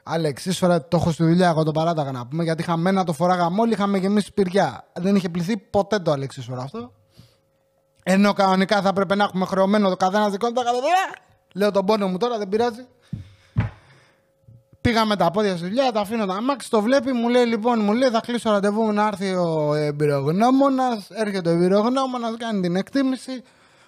[0.04, 3.14] Άλεξ, ίσως το έχω στη δουλειά, εγώ το παράταγα να πούμε, γιατί είχαμε να το
[3.14, 4.88] φοράγαμε όλοι, είχαμε εμεί σπηριά.
[4.94, 6.92] Δεν είχε πληθεί ποτέ το Άλεξ ίσως αυτό.
[8.04, 10.62] Ενώ κανονικά θα πρέπει να έχουμε χρεωμένο το καθένα δικό του.
[11.54, 12.88] Λέω τον πόνο μου τώρα, δεν πειράζει.
[14.82, 17.84] Πήγα με τα πόδια στη δουλειά, τα αφήνω τα μάξι, το βλέπει, μου λέει λοιπόν,
[17.84, 21.08] μου λέει θα κλείσω ραντεβού να έρθει ο εμπειρογνώμονας.
[21.10, 23.44] Έρχεται ο εμπειρογνώμονας, κάνει την εκτίμηση.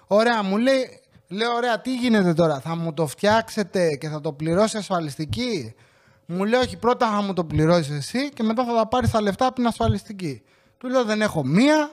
[0.06, 4.32] Ωραία, μου λέει, λέω ωραία, τι γίνεται τώρα, θα μου το φτιάξετε και θα το
[4.32, 5.74] πληρώσει ασφαλιστική;
[6.26, 9.20] Μου λέει, Όχι, πρώτα θα μου το πληρώσεις εσύ και μετά θα τα πάρεις τα
[9.20, 10.42] λεφτά από την ασφαλιστική.
[10.78, 11.90] Του λέω, Δεν έχω μία.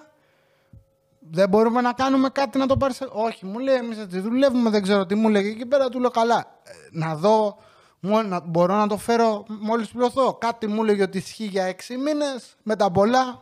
[1.32, 3.00] Δεν μπορούμε να κάνουμε κάτι να το πάρεις.
[3.12, 5.48] Όχι, μου λέει, Εμείς έτσι δουλεύουμε, δεν ξέρω τι μου λέει.
[5.48, 7.58] Εκεί πέρα του λέω, Καλά, ε, να δω.
[8.00, 10.34] Να, μπορώ να το φέρω μόλις πληρωθώ.
[10.34, 12.56] Κάτι μου λέει ότι ισχύει για έξι μήνες.
[12.64, 13.40] Με τα πολλά,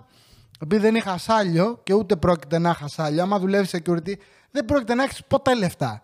[0.61, 4.13] επειδή δεν είχα σάλιο και ούτε πρόκειται να είχα σάλιο, άμα δουλεύεις security,
[4.51, 6.01] δεν πρόκειται να έχεις ποτέ λεφτά.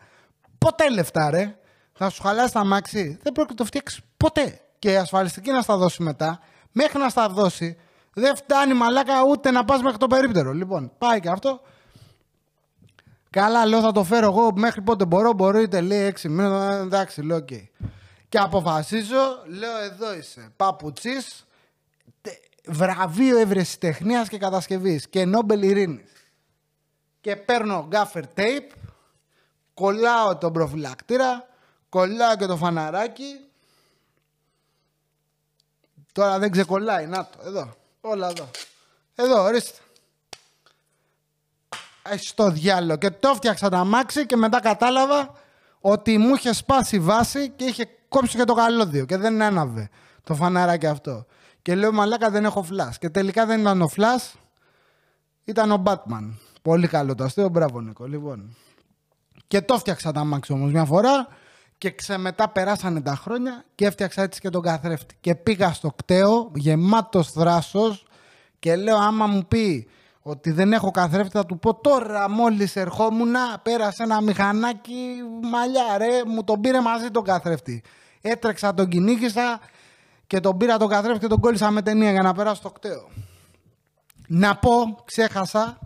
[0.57, 1.57] Ποτέ λεφτά, ρε.
[1.93, 3.19] Θα σου χαλάσει τ' αμάξι.
[3.21, 6.39] Δεν πρόκειται να το φτιάξεις ποτέ και η ασφαλιστική να στα δώσει μετά,
[6.71, 7.77] μέχρι να στα δώσει,
[8.13, 10.53] δεν φτάνει μαλάκα ούτε να πας μέχρι το περίπτερο.
[10.53, 11.61] Λοιπόν, πάει και αυτό.
[13.29, 15.33] Καλά, λέω θα το φέρω εγώ μέχρι πότε μπορώ.
[15.33, 16.75] Μπορείτε, λέει έξι μήνες.
[16.75, 17.47] Εντάξει, λέω OK.
[17.51, 17.67] Okay.
[18.33, 20.51] Και αποφασίζω, λέω εδώ είσαι.
[20.55, 21.25] Παπουτσί,
[22.65, 26.11] βραβείο ευρεσιτεχνίας και κατασκευής και Νόμπελ Ειρήνης.
[27.21, 28.71] Και παίρνω γκάφερ tape,
[29.73, 31.47] κολλάω τον προφυλακτήρα,
[31.89, 33.39] κολλάω και το φαναράκι
[36.11, 37.07] Τώρα δεν ξεκολλάει.
[37.07, 37.75] Να το, εδώ.
[38.01, 38.49] Όλα εδώ.
[39.15, 39.79] Εδώ, ορίστε.
[42.03, 42.97] Έχει το διάλογο.
[42.97, 45.33] Και το φτιάξα τα μάξι και μετά κατάλαβα
[45.79, 49.89] ότι μου είχε σπάσει βάση και είχε κόψει και το καλώδιο και δεν έναβε
[50.23, 51.25] το φανάράκι αυτό.
[51.61, 52.97] Και λέω μαλάκα δεν έχω φλάς.
[52.97, 54.35] Και τελικά δεν ήταν ο φλάς,
[55.43, 56.33] ήταν ο Batman.
[56.61, 58.05] Πολύ καλό το αστείο, μπράβο Νίκο.
[58.05, 58.55] Λοιπόν.
[59.47, 61.27] Και το φτιάξα τα μάξι όμως μια φορά
[61.77, 65.15] και ξεμετά περάσανε τα χρόνια και έφτιαξα έτσι και τον καθρέφτη.
[65.19, 68.05] Και πήγα στο κτέο γεμάτος θράσος
[68.59, 69.87] και λέω άμα μου πει
[70.21, 73.33] ότι δεν έχω καθρέφτη θα του πω τώρα μόλις ερχόμουν
[73.63, 75.15] πέρασε ένα μηχανάκι
[75.51, 77.83] μαλλιά ρε μου τον πήρε μαζί τον καθρέφτη.
[78.25, 79.59] Έτρεξα τον κυνήγησα
[80.27, 83.09] και τον πήρα τον καθρέφτη και τον κόλλησα με ταινία για να περάσω στο κτέο.
[84.27, 84.71] Να πω,
[85.05, 85.77] ξέχασα,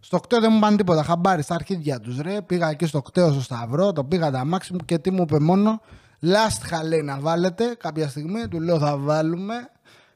[0.00, 1.02] στο κτέο δεν μου πάνε τίποτα.
[1.02, 2.20] Χαμπάρι στα αρχίδια τους.
[2.20, 2.42] Ρε.
[2.42, 5.38] Πήγα εκεί στο κτέο στο Σταυρό, το πήγα τα μάξι μου και τι μου είπε
[5.38, 5.80] μόνο.
[6.20, 8.48] Λάστιχα λέει να βάλετε κάποια στιγμή.
[8.48, 9.54] Του λέω θα βάλουμε.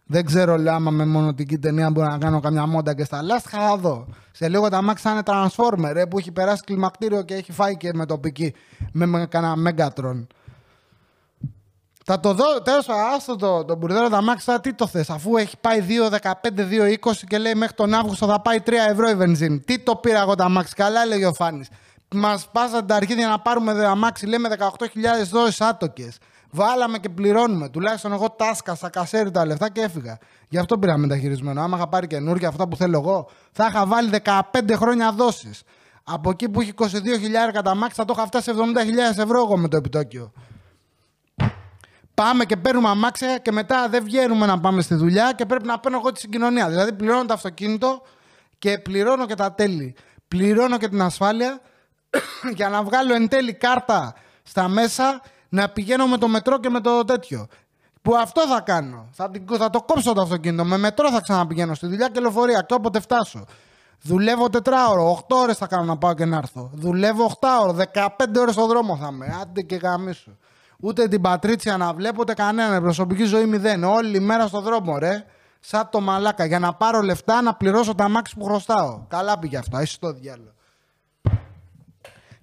[0.06, 3.68] Δεν ξέρω λέω άμα με μονοτική ταινία μπορώ να κάνω καμιά μόντα και στα λάστιχα
[3.68, 4.06] θα δω.
[4.32, 7.76] Σε λίγο τα μάξι θα είναι transformer ρε, που έχει περάσει κλιμακτήριο και έχει φάει
[7.76, 8.54] και με τοπική.
[8.92, 10.26] Με, με κανένα Megatron.
[12.08, 15.56] Θα το δω, τέλος άστο το, το μπουρδέλο τα μάξι, τι το θες, αφού έχει
[15.60, 16.28] πάει 2,15,
[17.02, 19.60] 2,20 και λέει μέχρι τον Αύγουστο θα πάει 3 ευρώ η βενζίνη.
[19.60, 21.68] Τι το πήρα εγώ τα μάξι, καλά λέει ο Φάνης.
[22.14, 24.66] Μας πάσαν τα αρχίδια να πάρουμε αμάξι, λέμε 18.000
[25.30, 26.18] δόσεις άτοκες.
[26.50, 27.68] Βάλαμε και πληρώνουμε.
[27.68, 30.18] Τουλάχιστον εγώ τάσκασα κασέρι τα λεφτά και έφυγα.
[30.48, 31.62] Γι' αυτό πήρα μεταχειρισμένο.
[31.62, 34.40] Άμα είχα πάρει καινούργια αυτά που θέλω εγώ, θα είχα βάλει 15
[34.74, 35.62] χρόνια δόσεις.
[36.04, 36.88] Από εκεί που έχει 22.000
[37.52, 38.50] κατά μάξι, θα το είχα φτάσει
[39.16, 40.32] 70.000 ευρώ εγώ με το επιτόκιο.
[42.16, 45.78] Πάμε και παίρνουμε αμάξια και μετά δεν βγαίνουμε να πάμε στη δουλειά και πρέπει να
[45.78, 46.68] παίρνω εγώ τη συγκοινωνία.
[46.68, 48.02] Δηλαδή πληρώνω το αυτοκίνητο
[48.58, 49.94] και πληρώνω και τα τέλη.
[50.28, 51.60] Πληρώνω και την ασφάλεια
[52.56, 56.80] για να βγάλω εν τέλει κάρτα στα μέσα να πηγαίνω με το μετρό και με
[56.80, 57.46] το τέτοιο.
[58.02, 59.08] Που αυτό θα κάνω.
[59.12, 60.64] Θα, θα το κόψω το αυτοκίνητο.
[60.64, 63.44] Με μετρό θα ξαναπηγαίνω στη δουλειά και λεωφορεία και όποτε φτάσω.
[64.02, 66.70] Δουλεύω τετράωρο, 8 ώρες θα κάνω να πάω και να έρθω.
[66.74, 68.06] Δουλεύω 8 ώρε, 15
[68.38, 69.38] ώρες στον δρόμο θα είμαι.
[69.42, 70.36] Άντε και γαμίσου.
[70.80, 72.80] Ούτε την Πατρίτσια να βλέπω, ούτε κανένα.
[72.80, 73.84] Προσωπική ζωή μηδέν.
[73.84, 75.24] Όλη μέρα στο δρόμο, ρε.
[75.60, 76.44] Σαν το μαλάκα.
[76.44, 79.04] Για να πάρω λεφτά να πληρώσω τα μάξι που χρωστάω.
[79.08, 79.82] Καλά πήγε αυτά.
[79.82, 80.50] Είσαι το διάλογο.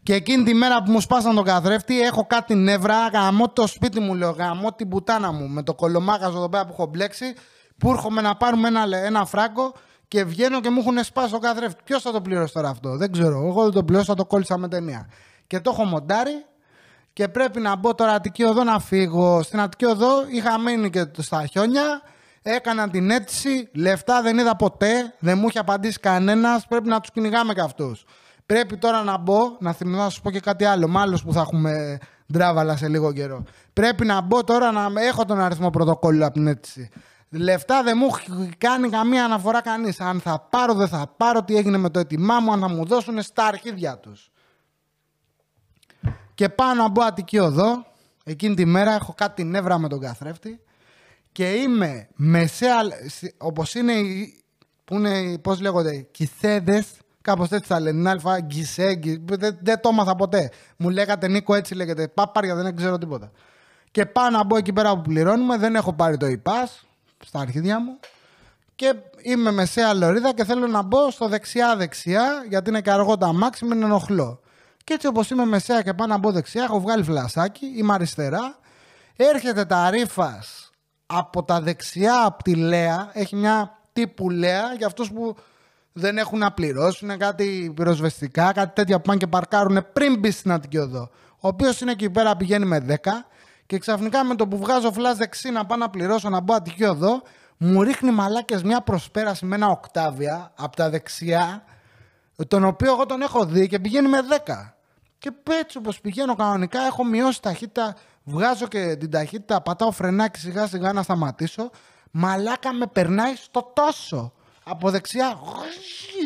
[0.04, 3.08] Και εκείνη τη μέρα που μου σπάσαν τον καθρέφτη, έχω κάτι νεύρα.
[3.08, 4.32] Γαμώ το σπίτι μου, λέω.
[4.32, 5.48] Γαμώ την πουτάνα μου.
[5.48, 7.34] Με το κολομάκαζο εδώ πέρα που έχω μπλέξει.
[7.78, 9.74] Που έρχομαι να πάρουμε ένα, ένα φράγκο
[10.08, 11.82] και βγαίνω και μου έχουν σπάσει τον καθρέφτη.
[11.84, 13.48] Ποιος θα το πληρώσει τώρα αυτό, δεν ξέρω.
[13.48, 15.10] Εγώ δεν το πληρώσω, θα το κόλλησα με ταινία.
[15.48, 16.46] Και το έχω μοντάρει
[17.14, 19.41] και πρέπει να μπω τώρα Αττική Οδό να φύγω.
[19.43, 22.01] Στην Αττική Οδό είχα μείνει και στα χιόνια.
[22.41, 23.70] Έκανα την αίτηση.
[23.74, 25.14] Λεφτά δεν είδα ποτέ.
[25.20, 26.68] Δεν μου είχε απαντήσει κανένας.
[26.68, 28.05] Πρέπει να τους κυνηγάμε κι αυτούς.
[28.45, 30.88] Πρέπει τώρα να μπω, να θυμηθώ να σα πω και κάτι άλλο.
[30.88, 31.97] Μάλλον που θα έχουμε
[32.34, 33.43] ντράβαλα σε λίγο καιρό.
[33.74, 36.89] Πρέπει να μπω τώρα να έχω τον αριθμό πρωτοκόλλου από την αίτηση.
[37.30, 39.99] Λεφτά δεν μου έχει κάνει καμία αναφορά κανείς.
[39.99, 42.86] Αν θα πάρω, δεν θα πάρω, τι έγινε με το έτοιμά μου, αν θα μου
[42.86, 44.32] δώσουν στα αρχίδια τους.
[46.36, 47.86] Και πάω να μπω Αττική Οδό.
[48.24, 50.60] Εκείνη τη μέρα έχω κάτι νεύρα με τον καθρέφτη.
[51.32, 52.76] Και είμαι μεσαία,
[53.38, 53.94] όπως είναι,
[54.86, 56.86] που είναι, πώς λέγονται, κισέδες,
[57.22, 60.52] κάπως έτσι θα λένε, αλφα, γκισέ, δεν, δεν το έμαθα ποτέ.
[60.78, 63.32] Μου λέγατε Νίκο έτσι λέγεται, πάπαρια δεν ξέρω τίποτα.
[63.92, 66.86] Και πάω να μπω εκεί πέρα που πληρώνουμε, δεν έχω πάρει το ΙΠΑΣ
[67.26, 68.00] στα αρχίδια μου.
[68.76, 73.26] Και είμαι μεσαία λωρίδα και θέλω να μπω στο δεξιά-δεξιά, γιατί είναι και αργό το
[73.26, 74.43] αμάξι, με ενοχλώ.
[74.84, 78.56] Και έτσι όπως είμαι μεσαία και πάω να μπω δεξιά, έχω βγάλει φλασάκι, είμαι αριστερά.
[79.16, 80.72] Έρχεται τα ρήφας
[81.06, 83.10] από τα δεξιά, από τη Λέα.
[83.14, 85.36] Έχει μια τύπου Λέα για αυτούς που
[85.94, 90.52] δεν έχουν να πληρώσουν κάτι πυροσβεστικά, κάτι τέτοια που πάνε και παρκάρουν πριν μπει στην
[90.52, 91.10] Αττική Οδό.
[91.40, 92.96] Ο οποίος είναι εκεί πέρα, πηγαίνει με 10
[93.66, 96.84] και ξαφνικά με το που βγάζω φλάς δεξί να πάω να πληρώσω να μπω Αττική
[96.84, 97.22] Οδό,
[97.58, 101.64] μου ρίχνει μαλάκες μια προσπέραση με ένα οκτάβια από τα δεξιά,
[102.48, 104.74] τον οποίο εγώ τον έχω δει και πηγαίνει με 10.
[105.18, 110.68] Και έτσι όπως πηγαίνω κανονικά, έχω μειώσει ταχύτητα, βγάζω και την ταχύτητα, πατάω φρενάκι σιγά
[110.68, 111.70] σιγά να σταματήσω.
[112.12, 114.34] Μαλάκα με περνάει στο τόσο.
[114.64, 115.40] Από δεξιά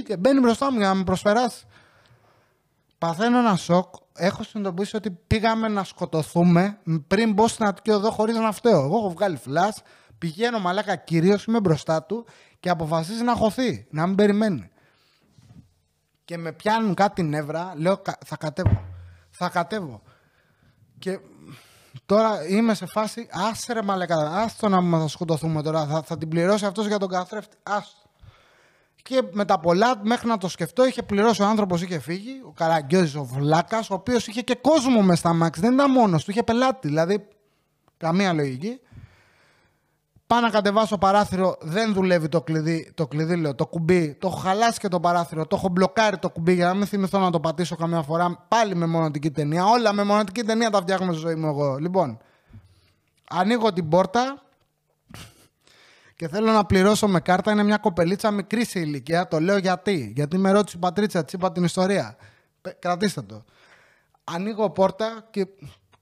[0.05, 1.66] και μπαίνει μπροστά μου για να με προσπεράσει.
[2.97, 3.93] Παθαίνω ένα σοκ.
[4.14, 8.84] Έχω συνειδητοποιήσει ότι πήγαμε να σκοτωθούμε πριν μπω στην Αττική Οδό χωρίς να φταίω.
[8.84, 9.74] Εγώ έχω βγάλει φλα,
[10.18, 12.26] πηγαίνω μαλάκα κυρίως, είμαι μπροστά του
[12.60, 14.70] και αποφασίζει να χωθεί, να μην περιμένει.
[16.28, 18.95] Και με πιάνουν κάτι νεύρα, λέω θα κατέβω
[19.38, 20.01] θα κατέβω.
[20.99, 21.19] Και
[22.05, 26.30] τώρα είμαι σε φάση, άσε ρε μαλακά, άστο να μας σκοτωθούμε τώρα, θα, θα την
[26.30, 28.09] πληρώσει αυτός για τον καθρέφτη, άστο.
[29.01, 32.51] Και με τα πολλά, μέχρι να το σκεφτώ, είχε πληρώσει ο άνθρωπος, είχε φύγει, ο
[32.51, 35.61] Καραγκιόζης, ο Βλάκας, ο οποίος είχε και κόσμο μες στα μάξι.
[35.61, 36.88] Δεν ήταν μόνος του, είχε πελάτη.
[36.88, 37.28] Δηλαδή,
[37.97, 38.80] καμία λογική.
[40.28, 44.13] Πάω να κατεβάσω παράθυρο, δεν δουλεύει το κλειδί, το κλειδί λέω, το κουμπί.
[44.13, 47.19] Το έχω χαλάσει και το παράθυρο, το έχω μπλοκάρει το κουμπί για να μην θυμηθώ
[47.19, 48.45] να το πατήσω καμιά φορά.
[48.47, 49.65] Πάλι με μονοτική ταινία.
[49.65, 51.78] Όλα με μονοτική ταινία τα φτιάχνουμε στη ζωή μου εγώ.
[51.78, 52.17] Λοιπόν,
[53.30, 54.41] ανοίγω την πόρτα
[56.15, 57.51] και θέλω να πληρώσω με κάρτα.
[57.51, 59.28] Είναι μια κοπελίτσα μικρή σε ηλικία.
[59.28, 60.11] Το λέω γιατί.
[60.15, 62.17] Γιατί με ρώτησε η Πατρίτσα, τη είπα την ιστορία.
[62.80, 63.43] Κρατήστε το.
[64.23, 65.47] Ανοίγω πόρτα και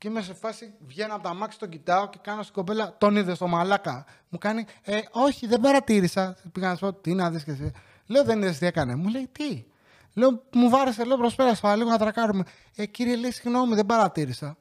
[0.05, 3.15] και είμαι σε φάση, βγαίνω από τα μάξι, τον κοιτάω και κάνω στην κοπέλα, τον
[3.15, 4.05] είδε στο μαλάκα.
[4.29, 6.37] Μου κάνει, ε, όχι, δεν παρατήρησα.
[6.51, 7.71] Πήγα να σου πω, τι να δεις και εσύ.
[8.05, 8.95] Λέω, δεν είδες τι έκανε.
[8.95, 9.65] Μου λέει, τι.
[10.13, 12.43] Λέω, μου βάρεσε, λέω, προσπέρασε λίγο να τρακάρουμε.
[12.75, 14.57] Ε, κύριε, λέει, συγγνώμη, δεν παρατήρησα.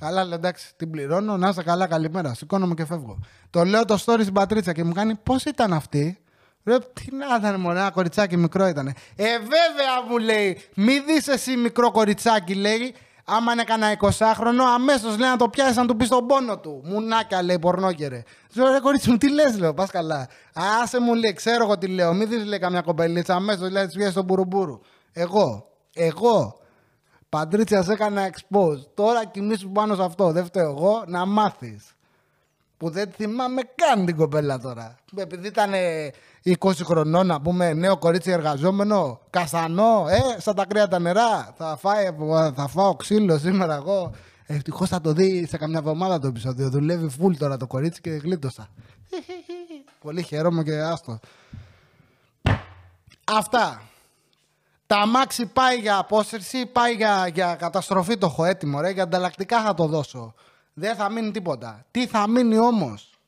[0.00, 2.34] Καλά, λέω, εντάξει, την πληρώνω, να είσαι καλά, καλημέρα.
[2.34, 3.18] Σηκώνομαι και φεύγω.
[3.50, 6.18] Το λέω το story στην πατρίτσα και μου κάνει, πώς ήταν αυτή;
[6.64, 8.86] Λέω, τι να ήταν, μόνο ένα κοριτσάκι μικρό ήταν.
[9.16, 12.94] Ε, βέβαια μου λέει, μη δεις εσύ μικρό κοριτσάκι, λέει,
[13.36, 16.82] Άμα είναι κανένα 20χρονο, αμέσως λέει να το πιάσει να του πει τον πόνο του.
[16.84, 18.22] Μουνάκια λέει πορνόκερε.
[18.54, 20.28] Λέω ρε κορίτσι μου, τι λες, λέω, πας καλά.
[20.82, 22.12] Άσε μου λέει, ξέρω εγώ τι λέω.
[22.12, 24.80] Μην δεις λέει καμιά κομπελίτσα, αμέσως λέει της βγαίνει στον μπουρούμπούρου.
[25.12, 26.60] Εγώ, εγώ.
[27.28, 28.80] Παντρίτσιας σε έκανα expose.
[28.94, 30.32] Τώρα κοιμήσου πάνω σε αυτό.
[30.32, 31.94] Δεν φταίω εγώ να μάθεις.
[32.76, 34.96] Που δεν θυμάμαι καν την κοπέλα τώρα.
[35.16, 35.72] Επειδή ήταν
[36.44, 41.54] 20 χρονών, να πούμε, νέο κορίτσι εργαζόμενο, κασανό, ε, σαν τα κρύα τα νερά.
[41.56, 42.06] Θα, φάει,
[42.54, 44.12] θα φάω ξύλο σήμερα εγώ.
[44.46, 46.70] Ευτυχώς θα το δει σε καμιά εβδομάδα το επεισόδιο.
[46.70, 48.68] Δουλεύει φουλ τώρα το κορίτσι και γλίτωσα.
[50.04, 51.18] Πολύ χαίρομαι και άστο.
[53.24, 53.82] Αυτά.
[54.86, 58.90] Τα αμάξι πάει για απόσυρση, πάει για, για καταστροφή το έχω έτοιμο, ρε.
[58.90, 60.34] Για ανταλλακτικά θα το δώσω.
[60.74, 61.84] Δεν θα μείνει τίποτα.
[61.90, 63.18] Τι θα μείνει όμως;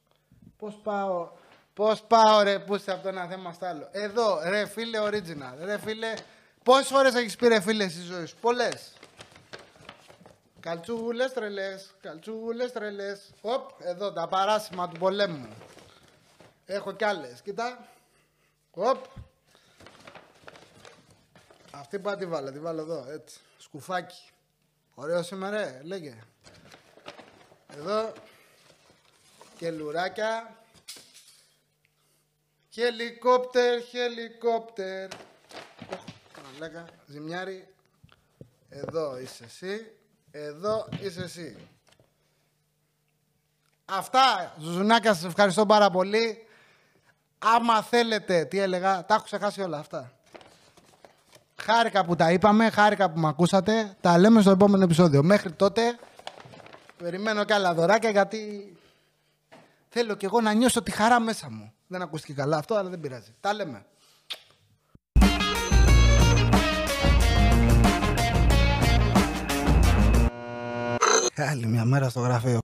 [0.56, 1.28] Πώς πάω...
[1.74, 3.88] Πώς πάω ρε που από το ένα θέμα στο άλλο.
[3.90, 5.54] Εδώ, ρε φίλε original.
[5.64, 6.14] Ρε φίλε,
[6.62, 8.92] πόσες φορές έχεις πει ρε φίλε στη ζωή σου; Πολλές.
[10.60, 13.30] Καλτσούλε τρελές, καλτσούλε τρελές.
[13.40, 15.48] Οπ, εδώ τα παράσημα του πολέμου.
[16.66, 17.40] Έχω κι άλλες.
[17.40, 17.88] Κοίτα.
[18.70, 19.04] Οπ.
[21.70, 23.40] Αυτή πάω τη βάλω, τη βάλω εδώ, έτσι.
[23.58, 24.30] Σκουφάκι.
[24.94, 26.18] Ωραίο σήμερα, λέγε.
[27.76, 28.12] Εδώ.
[29.56, 30.56] Και λουράκια.
[32.74, 35.08] Χελικόπτερ, χελικόπτερ.
[36.52, 37.68] Μαλάκα, ζημιάρι.
[38.68, 39.92] Εδώ είσαι εσύ.
[40.30, 41.56] Εδώ είσαι εσύ.
[43.84, 46.46] Αυτά, Ζουζουνάκια, σας ευχαριστώ πάρα πολύ.
[47.38, 50.12] Άμα θέλετε, τι έλεγα, τα έχω ξεχάσει όλα αυτά.
[51.56, 53.96] Χάρηκα που τα είπαμε, χάρηκα που με ακούσατε.
[54.00, 55.22] Τα λέμε στο επόμενο επεισόδιο.
[55.22, 55.98] Μέχρι τότε,
[56.96, 58.72] περιμένω και άλλα δωράκια γιατί
[59.88, 61.72] θέλω κι εγώ να νιώσω τη χαρά μέσα μου.
[61.92, 63.34] Δεν ακούστηκε καλά αυτό, αλλά δεν πειράζει.
[63.40, 63.84] Τα λέμε.
[71.36, 72.60] Άλλη μια μέρα στο γραφείο.